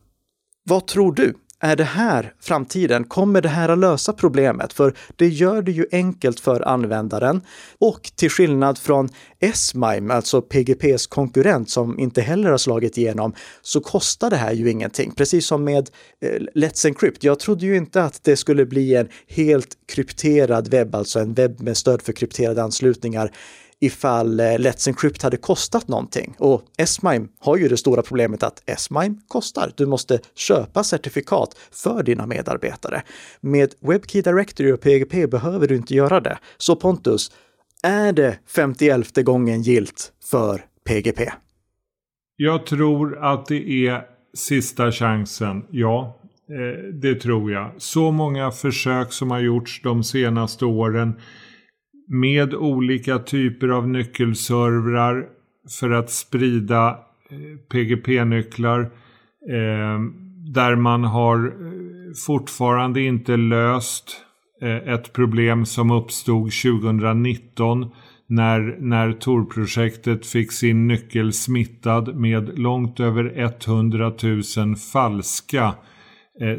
vad 0.64 0.88
tror 0.88 1.14
du? 1.14 1.34
Är 1.66 1.76
det 1.76 1.84
här 1.84 2.34
framtiden? 2.40 3.04
Kommer 3.04 3.42
det 3.42 3.50
här 3.50 3.70
att 3.70 3.78
lösa 3.78 4.14
problemet? 4.14 4.74
För 4.74 4.94
det 5.16 5.28
gör 5.28 5.62
det 5.62 5.72
ju 5.72 5.86
enkelt 5.92 6.40
för 6.40 6.68
användaren. 6.68 7.42
Och 7.80 8.12
till 8.16 8.30
skillnad 8.30 8.78
från 8.78 9.10
S-MIME, 9.40 10.14
alltså 10.14 10.42
PGPs 10.42 11.08
konkurrent 11.08 11.70
som 11.70 12.00
inte 12.00 12.22
heller 12.22 12.52
har 12.52 12.58
slagit 12.58 12.98
igenom, 12.98 13.34
så 13.62 13.80
kostar 13.80 14.30
det 14.30 14.36
här 14.36 14.54
ju 14.54 14.72
ingenting. 14.72 15.12
Precis 15.12 15.48
som 15.48 15.64
med 15.64 15.90
eh, 16.22 16.42
Let's 16.56 16.88
Encrypt. 16.88 17.24
Jag 17.24 17.40
trodde 17.40 17.66
ju 17.66 17.78
inte 17.78 18.04
att 18.04 18.24
det 18.24 18.38
skulle 18.38 18.66
bli 18.66 18.96
en 18.96 19.08
helt 19.28 19.70
krypterad 19.88 20.68
webb, 20.68 20.96
alltså 20.96 21.20
en 21.20 21.34
webb 21.34 21.62
med 21.62 21.78
stöd 21.78 22.02
för 22.02 22.14
krypterade 22.14 22.64
anslutningar 22.64 23.32
ifall 23.82 24.40
eh, 24.40 24.44
Let's 24.44 24.88
Encrypt 24.88 25.24
hade 25.24 25.38
kostat 25.38 25.88
någonting. 25.88 26.36
Och 26.38 26.64
S-MIME 26.78 27.28
har 27.40 27.58
ju 27.58 27.68
det 27.68 27.78
stora 27.78 28.02
problemet 28.02 28.44
att 28.44 28.64
S-MIME 28.66 29.16
kostar. 29.28 29.72
Du 29.76 29.86
måste 29.86 30.20
köpa 30.36 30.84
certifikat 30.84 31.58
för 31.72 32.04
dina 32.04 32.26
medarbetare. 32.26 33.04
Med 33.42 33.74
WebKey 33.80 34.22
Directory 34.22 34.72
och 34.72 34.82
PGP 34.82 35.28
behöver 35.28 35.68
du 35.68 35.76
inte 35.76 35.96
göra 35.96 36.20
det. 36.20 36.38
Så 36.58 36.76
Pontus, 36.76 37.32
är 37.84 38.14
det 38.14 38.40
51 38.48 39.16
gången 39.16 39.62
gilt 39.62 40.12
för 40.32 40.66
PGP? 40.86 41.32
Jag 42.36 42.66
tror 42.66 43.24
att 43.24 43.46
det 43.46 43.88
är 43.88 44.02
sista 44.34 44.92
chansen, 44.92 45.66
ja. 45.72 46.20
Eh, 46.50 46.94
det 46.94 47.16
tror 47.16 47.52
jag. 47.52 47.72
Så 47.78 48.12
många 48.12 48.52
försök 48.52 49.14
som 49.14 49.32
har 49.32 49.40
gjorts 49.40 49.82
de 49.84 50.04
senaste 50.04 50.66
åren 50.66 51.20
med 52.08 52.54
olika 52.54 53.20
typer 53.20 53.68
av 53.68 53.90
nyckelservrar 53.90 55.26
för 55.80 55.92
att 55.92 56.10
sprida 56.10 56.90
eh, 57.30 57.58
PGP-nycklar. 57.72 58.80
Eh, 59.50 60.00
där 60.54 60.76
man 60.76 61.04
har 61.04 61.46
eh, 61.46 61.52
fortfarande 62.26 63.02
inte 63.02 63.38
löst 63.38 64.22
ett 64.86 65.14
problem 65.14 65.66
som 65.66 65.92
uppstod 65.92 66.52
2019 66.52 67.92
när, 68.28 68.78
när 68.80 69.12
Tor-projektet 69.12 70.26
fick 70.26 70.52
sin 70.52 70.88
nyckel 70.88 71.34
smittad 71.34 72.16
med 72.16 72.60
långt 72.60 73.00
över 73.00 73.34
100 73.68 74.14
000 74.58 74.76
falska 74.94 75.74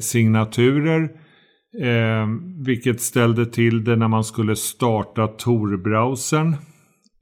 signaturer 0.01 1.11
Eh, 1.81 2.27
vilket 2.59 3.01
ställde 3.01 3.47
till 3.47 3.85
det 3.85 3.97
när 3.97 4.09
man 4.09 4.25
skulle 4.25 4.57
starta 4.57 5.27
Tor-browsern. 5.27 6.53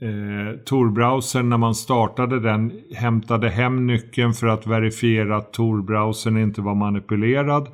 Eh, 0.00 0.58
Tor-browsern 0.64 1.48
när 1.48 1.58
man 1.58 1.74
startade 1.74 2.40
den 2.40 2.72
hämtade 2.94 3.50
hem 3.50 3.86
nyckeln 3.86 4.32
för 4.32 4.46
att 4.46 4.66
verifiera 4.66 5.36
att 5.36 5.52
Tor-browsern 5.52 6.36
inte 6.36 6.60
var 6.60 6.74
manipulerad. 6.74 7.68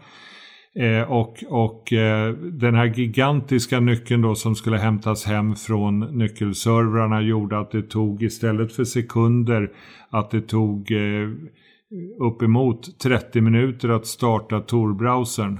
Eh, 0.74 1.10
och 1.10 1.44
och 1.48 1.92
eh, 1.92 2.32
den 2.34 2.74
här 2.74 2.84
gigantiska 2.84 3.80
nyckeln 3.80 4.22
då 4.22 4.34
som 4.34 4.54
skulle 4.54 4.78
hämtas 4.78 5.24
hem 5.24 5.56
från 5.56 6.00
nyckelservrarna 6.00 7.20
gjorde 7.20 7.58
att 7.58 7.70
det 7.70 7.82
tog 7.82 8.22
istället 8.22 8.72
för 8.72 8.84
sekunder 8.84 9.70
att 10.10 10.30
det 10.30 10.40
tog 10.40 10.92
eh, 10.92 11.28
uppemot 12.20 12.98
30 12.98 13.40
minuter 13.40 13.88
att 13.88 14.06
starta 14.06 14.60
Tor-browsern. 14.60 15.58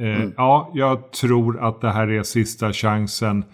Eh, 0.00 0.20
mm. 0.20 0.34
Ja, 0.36 0.72
jag 0.74 1.12
tror 1.12 1.68
att 1.68 1.80
det 1.80 1.90
här 1.90 2.08
är 2.08 2.22
sista 2.22 2.72
chansen 2.72 3.44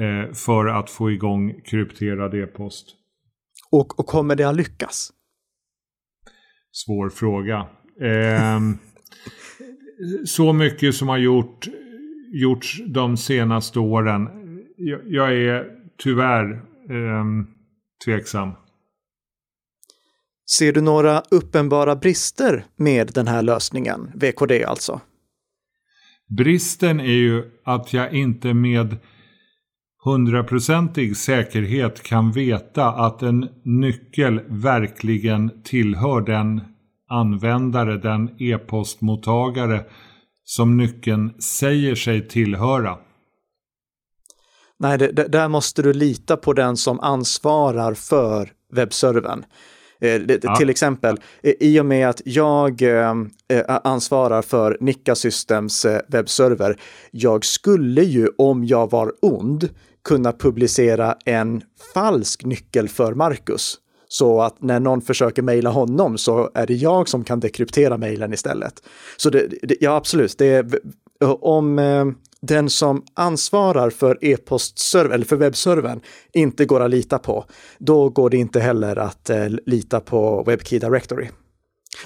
eh, 0.00 0.34
för 0.34 0.66
att 0.66 0.90
få 0.90 1.10
igång 1.10 1.60
krypterad 1.64 2.34
e-post. 2.34 2.86
Och, 3.70 4.00
och 4.00 4.06
kommer 4.06 4.36
det 4.36 4.44
att 4.44 4.56
lyckas? 4.56 5.12
Svår 6.72 7.10
fråga. 7.10 7.66
Eh, 8.00 8.60
så 10.24 10.52
mycket 10.52 10.94
som 10.94 11.08
har 11.08 11.18
gjort, 11.18 11.66
gjorts 12.32 12.80
de 12.86 13.16
senaste 13.16 13.78
åren. 13.78 14.28
Jag, 14.76 15.00
jag 15.06 15.34
är 15.34 15.66
tyvärr 15.98 16.52
eh, 16.90 17.24
tveksam. 18.04 18.52
Ser 20.50 20.72
du 20.72 20.80
några 20.80 21.22
uppenbara 21.30 21.96
brister 21.96 22.64
med 22.76 23.10
den 23.14 23.26
här 23.26 23.42
lösningen, 23.42 24.12
VKD 24.14 24.64
alltså? 24.64 25.00
Bristen 26.28 27.00
är 27.00 27.04
ju 27.04 27.44
att 27.64 27.92
jag 27.92 28.12
inte 28.12 28.54
med 28.54 28.96
hundraprocentig 30.04 31.16
säkerhet 31.16 32.02
kan 32.02 32.32
veta 32.32 32.88
att 32.88 33.22
en 33.22 33.48
nyckel 33.64 34.40
verkligen 34.48 35.62
tillhör 35.62 36.20
den 36.20 36.60
användare, 37.08 37.98
den 37.98 38.42
e-postmottagare 38.42 39.84
som 40.44 40.76
nyckeln 40.76 41.40
säger 41.40 41.94
sig 41.94 42.28
tillhöra. 42.28 42.98
Nej, 44.78 44.98
det, 44.98 45.12
det, 45.12 45.28
där 45.28 45.48
måste 45.48 45.82
du 45.82 45.92
lita 45.92 46.36
på 46.36 46.52
den 46.52 46.76
som 46.76 47.00
ansvarar 47.00 47.94
för 47.94 48.52
webbservern. 48.72 49.44
Eh, 50.00 50.22
ja. 50.42 50.56
Till 50.56 50.70
exempel, 50.70 51.20
eh, 51.42 51.54
i 51.60 51.80
och 51.80 51.86
med 51.86 52.08
att 52.08 52.22
jag 52.24 52.82
eh, 52.82 53.14
ansvarar 53.84 54.42
för 54.42 54.76
Nika 54.80 55.14
Systems 55.14 55.86
webbserver, 56.08 56.80
jag 57.10 57.44
skulle 57.44 58.02
ju 58.02 58.28
om 58.38 58.64
jag 58.64 58.90
var 58.90 59.12
ond 59.22 59.68
kunna 60.04 60.32
publicera 60.32 61.16
en 61.24 61.62
falsk 61.94 62.44
nyckel 62.44 62.88
för 62.88 63.14
Marcus. 63.14 63.78
Så 64.08 64.42
att 64.42 64.62
när 64.62 64.80
någon 64.80 65.00
försöker 65.00 65.42
mejla 65.42 65.70
honom 65.70 66.18
så 66.18 66.50
är 66.54 66.66
det 66.66 66.74
jag 66.74 67.08
som 67.08 67.24
kan 67.24 67.40
dekryptera 67.40 67.96
mejlen 67.96 68.32
istället. 68.32 68.82
Så 69.16 69.30
det, 69.30 69.48
det, 69.62 69.76
ja, 69.80 69.96
absolut, 69.96 70.38
det 70.38 70.46
är, 70.46 70.66
om, 71.44 71.78
den 72.42 72.70
som 72.70 73.04
ansvarar 73.14 73.90
för 73.90 74.18
e-postserver 74.20 75.14
eller 75.14 75.24
för 75.24 75.36
webbservern 75.36 76.00
inte 76.32 76.64
går 76.64 76.80
att 76.80 76.90
lita 76.90 77.18
på, 77.18 77.44
då 77.78 78.08
går 78.08 78.30
det 78.30 78.36
inte 78.36 78.60
heller 78.60 78.96
att 78.96 79.30
eh, 79.30 79.48
lita 79.66 80.00
på 80.00 80.42
WebKey 80.42 80.78
Directory. 80.78 81.28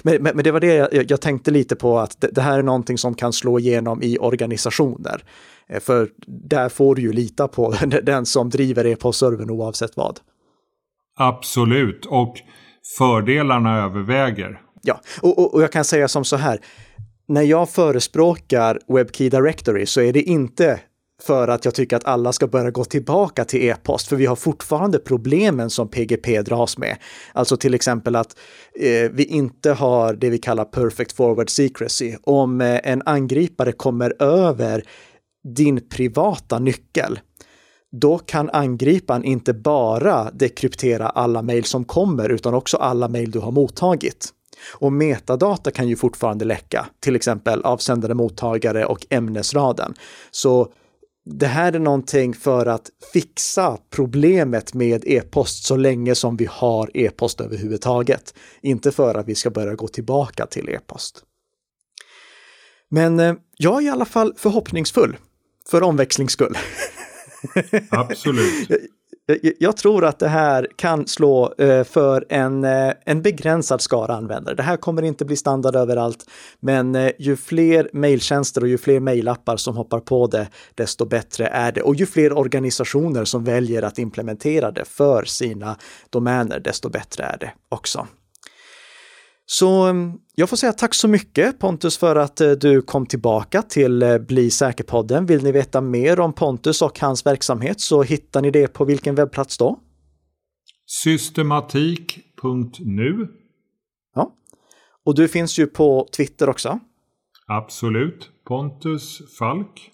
Men, 0.01 0.23
men, 0.23 0.35
men, 0.35 0.43
det 0.43 0.51
var 0.51 0.59
det 0.59 0.73
jag, 0.73 1.11
jag 1.11 1.21
tänkte 1.21 1.51
lite 1.51 1.75
på, 1.75 1.99
att 1.99 2.21
det, 2.21 2.27
det, 2.27 2.41
här 2.41 2.59
är 2.59 2.63
någonting 2.63 2.97
som 2.97 3.15
kan 3.15 3.33
slå 3.33 3.59
igenom 3.59 4.03
i 4.03 4.17
organisationer. 4.17 5.23
Eh, 5.69 5.79
för 5.79 6.09
där 6.27 6.69
får 6.69 6.95
du 6.95 7.01
ju 7.01 7.13
lita 7.13 7.47
på 7.47 7.75
den 8.03 8.25
som 8.25 8.49
driver 8.49 8.85
e-postservern 8.85 9.49
oavsett 9.49 9.97
vad. 9.97 10.19
Absolut, 11.17 12.05
och 12.05 12.35
fördelarna 12.97 13.83
överväger. 13.83 14.61
Ja, 14.81 15.01
och, 15.21 15.39
och, 15.39 15.53
och 15.53 15.63
jag 15.63 15.71
kan 15.71 15.85
säga 15.85 16.07
som 16.07 16.25
så 16.25 16.35
här, 16.35 16.59
när 17.33 17.41
jag 17.41 17.69
förespråkar 17.69 18.79
WebKey 18.87 19.29
Directory 19.29 19.85
så 19.85 20.01
är 20.01 20.13
det 20.13 20.21
inte 20.21 20.79
för 21.21 21.47
att 21.47 21.65
jag 21.65 21.75
tycker 21.75 21.95
att 21.95 22.05
alla 22.05 22.33
ska 22.33 22.47
börja 22.47 22.71
gå 22.71 22.85
tillbaka 22.85 23.45
till 23.45 23.69
e-post, 23.69 24.07
för 24.07 24.15
vi 24.15 24.25
har 24.25 24.35
fortfarande 24.35 24.99
problemen 24.99 25.69
som 25.69 25.87
PGP 25.87 26.41
dras 26.41 26.77
med. 26.77 26.97
Alltså 27.33 27.57
till 27.57 27.73
exempel 27.73 28.15
att 28.15 28.37
eh, 28.79 29.11
vi 29.11 29.23
inte 29.23 29.71
har 29.71 30.13
det 30.13 30.29
vi 30.29 30.37
kallar 30.37 30.65
perfect 30.65 31.11
forward 31.11 31.49
secrecy. 31.49 32.15
Om 32.23 32.61
eh, 32.61 32.79
en 32.83 33.01
angripare 33.05 33.71
kommer 33.71 34.23
över 34.23 34.83
din 35.55 35.89
privata 35.89 36.59
nyckel, 36.59 37.19
då 37.91 38.17
kan 38.17 38.49
angriparen 38.49 39.23
inte 39.23 39.53
bara 39.53 40.31
dekryptera 40.31 41.09
alla 41.09 41.41
mejl 41.41 41.63
som 41.63 41.85
kommer, 41.85 42.29
utan 42.29 42.53
också 42.53 42.77
alla 42.77 43.07
mejl 43.07 43.31
du 43.31 43.39
har 43.39 43.51
mottagit. 43.51 44.33
Och 44.71 44.93
metadata 44.93 45.71
kan 45.71 45.87
ju 45.87 45.95
fortfarande 45.95 46.45
läcka, 46.45 46.85
till 46.99 47.15
exempel 47.15 47.63
avsändare, 47.63 48.13
mottagare 48.13 48.85
och 48.85 49.05
ämnesraden. 49.09 49.93
Så 50.31 50.73
det 51.25 51.47
här 51.47 51.73
är 51.73 51.79
någonting 51.79 52.33
för 52.33 52.65
att 52.65 52.89
fixa 53.13 53.77
problemet 53.89 54.73
med 54.73 55.03
e-post 55.07 55.65
så 55.65 55.75
länge 55.75 56.15
som 56.15 56.37
vi 56.37 56.47
har 56.51 56.91
e-post 56.93 57.41
överhuvudtaget. 57.41 58.33
Inte 58.61 58.91
för 58.91 59.15
att 59.15 59.27
vi 59.27 59.35
ska 59.35 59.49
börja 59.49 59.75
gå 59.75 59.87
tillbaka 59.87 60.45
till 60.45 60.69
e-post. 60.69 61.23
Men 62.89 63.19
eh, 63.19 63.35
jag 63.57 63.81
är 63.81 63.85
i 63.85 63.89
alla 63.89 64.05
fall 64.05 64.33
förhoppningsfull, 64.37 65.17
för 65.69 65.83
omväxlings 65.83 66.31
skull. 66.31 66.57
Absolut. 67.89 68.69
jag 69.59 69.77
tror 69.77 70.05
att 70.05 70.19
det 70.19 70.27
här 70.27 70.67
kan 70.75 71.07
slå 71.07 71.53
eh, 71.57 71.83
för 71.83 72.25
en, 72.29 72.63
eh, 72.63 72.93
en 73.05 73.21
begränsad 73.21 73.81
skara 73.81 74.15
användare. 74.15 74.55
Det 74.55 74.63
här 74.63 74.77
kommer 74.77 75.01
inte 75.01 75.25
bli 75.25 75.35
standard 75.35 75.75
överallt, 75.75 76.25
men 76.59 76.95
eh, 76.95 77.11
ju 77.19 77.35
fler 77.35 77.89
mejltjänster 77.93 78.61
och 78.61 78.67
ju 78.67 78.77
fler 78.77 78.99
mejlappar 78.99 79.57
som 79.57 79.77
hoppar 79.77 79.99
på 79.99 80.27
det, 80.27 80.47
desto 80.75 81.05
bättre 81.05 81.47
är 81.47 81.71
det. 81.71 81.81
Och 81.81 81.95
ju 81.95 82.05
fler 82.05 82.37
organisationer 82.37 83.25
som 83.25 83.43
väljer 83.43 83.81
att 83.81 83.99
implementera 83.99 84.71
det 84.71 84.85
för 84.85 85.23
sina 85.25 85.77
domäner, 86.09 86.59
desto 86.59 86.89
bättre 86.89 87.23
är 87.23 87.37
det 87.37 87.51
också. 87.69 88.07
Så 89.45 89.83
mm, 89.83 90.11
jag 90.35 90.49
får 90.49 90.57
säga 90.57 90.73
tack 90.73 90.93
så 90.93 91.07
mycket 91.07 91.59
Pontus 91.59 91.97
för 91.97 92.15
att 92.15 92.41
eh, 92.41 92.51
du 92.51 92.81
kom 92.81 93.05
tillbaka 93.05 93.61
till 93.61 94.03
eh, 94.03 94.17
Bli 94.17 94.51
säker-podden. 94.51 95.25
Vill 95.25 95.43
ni 95.43 95.51
veta 95.51 95.81
mer 95.81 96.19
om 96.19 96.33
Pontus 96.33 96.81
och 96.81 96.99
hans 96.99 97.25
verksamhet 97.25 97.81
så 97.81 98.03
hittar 98.03 98.41
ni 98.41 98.51
det 98.51 98.67
på 98.67 98.85
vilken 98.85 99.15
webbplats 99.15 99.57
då? 99.57 99.79
Systematik.nu 100.85 103.27
Ja, 104.15 104.33
och 105.05 105.15
du 105.15 105.27
finns 105.27 105.59
ju 105.59 105.67
på 105.67 106.07
Twitter 106.17 106.49
också. 106.49 106.79
Absolut. 107.47 108.29
Pontus 108.47 109.21
Falk. 109.39 109.89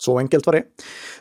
Så 0.00 0.18
enkelt 0.18 0.46
var 0.46 0.52
det. 0.52 0.62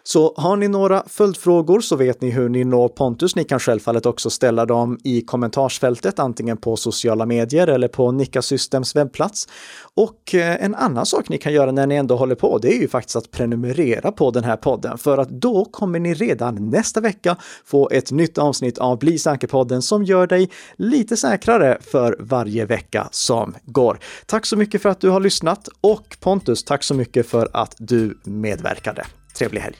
Så 0.03 0.33
har 0.37 0.55
ni 0.55 0.67
några 0.67 1.03
följdfrågor 1.07 1.79
så 1.79 1.95
vet 1.95 2.21
ni 2.21 2.29
hur 2.29 2.49
ni 2.49 2.63
når 2.63 2.87
Pontus. 2.87 3.35
Ni 3.35 3.43
kan 3.43 3.59
självfallet 3.59 4.05
också 4.05 4.29
ställa 4.29 4.65
dem 4.65 4.99
i 5.03 5.21
kommentarsfältet, 5.21 6.19
antingen 6.19 6.57
på 6.57 6.75
sociala 6.75 7.25
medier 7.25 7.67
eller 7.67 7.87
på 7.87 8.11
Nika 8.11 8.41
Systems 8.41 8.95
webbplats. 8.95 9.47
Och 9.95 10.35
eh, 10.35 10.63
en 10.63 10.75
annan 10.75 11.05
sak 11.05 11.29
ni 11.29 11.37
kan 11.37 11.53
göra 11.53 11.71
när 11.71 11.87
ni 11.87 11.95
ändå 11.95 12.15
håller 12.15 12.35
på, 12.35 12.57
det 12.57 12.67
är 12.67 12.81
ju 12.81 12.87
faktiskt 12.87 13.15
att 13.15 13.31
prenumerera 13.31 14.11
på 14.11 14.31
den 14.31 14.43
här 14.43 14.55
podden, 14.55 14.97
för 14.97 15.17
att 15.17 15.29
då 15.29 15.65
kommer 15.65 15.99
ni 15.99 16.13
redan 16.13 16.69
nästa 16.69 17.01
vecka 17.01 17.37
få 17.65 17.89
ett 17.89 18.11
nytt 18.11 18.37
avsnitt 18.37 18.77
av 18.77 18.99
Bli 18.99 19.19
säker-podden 19.19 19.81
som 19.81 20.03
gör 20.03 20.27
dig 20.27 20.49
lite 20.75 21.17
säkrare 21.17 21.77
för 21.81 22.15
varje 22.19 22.65
vecka 22.65 23.07
som 23.11 23.55
går. 23.65 23.99
Tack 24.25 24.45
så 24.45 24.57
mycket 24.57 24.81
för 24.81 24.89
att 24.89 25.01
du 25.01 25.09
har 25.09 25.19
lyssnat 25.19 25.69
och 25.81 26.17
Pontus, 26.19 26.63
tack 26.63 26.83
så 26.83 26.93
mycket 26.93 27.27
för 27.27 27.49
att 27.53 27.75
du 27.77 28.19
medverkar 28.23 28.66
medverkade. 28.67 29.05
Trevlig 29.37 29.61
helg! 29.61 29.75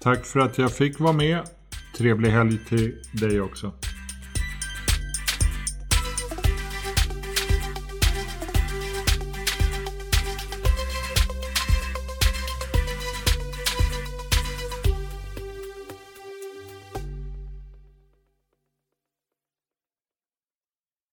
Tack 0.00 0.24
för 0.24 0.40
att 0.40 0.58
jag 0.58 0.72
fick 0.72 1.00
vara 1.00 1.12
med. 1.12 1.40
Trevlig 1.96 2.30
helg 2.30 2.58
till 2.68 3.02
dig 3.12 3.40
också. 3.40 3.72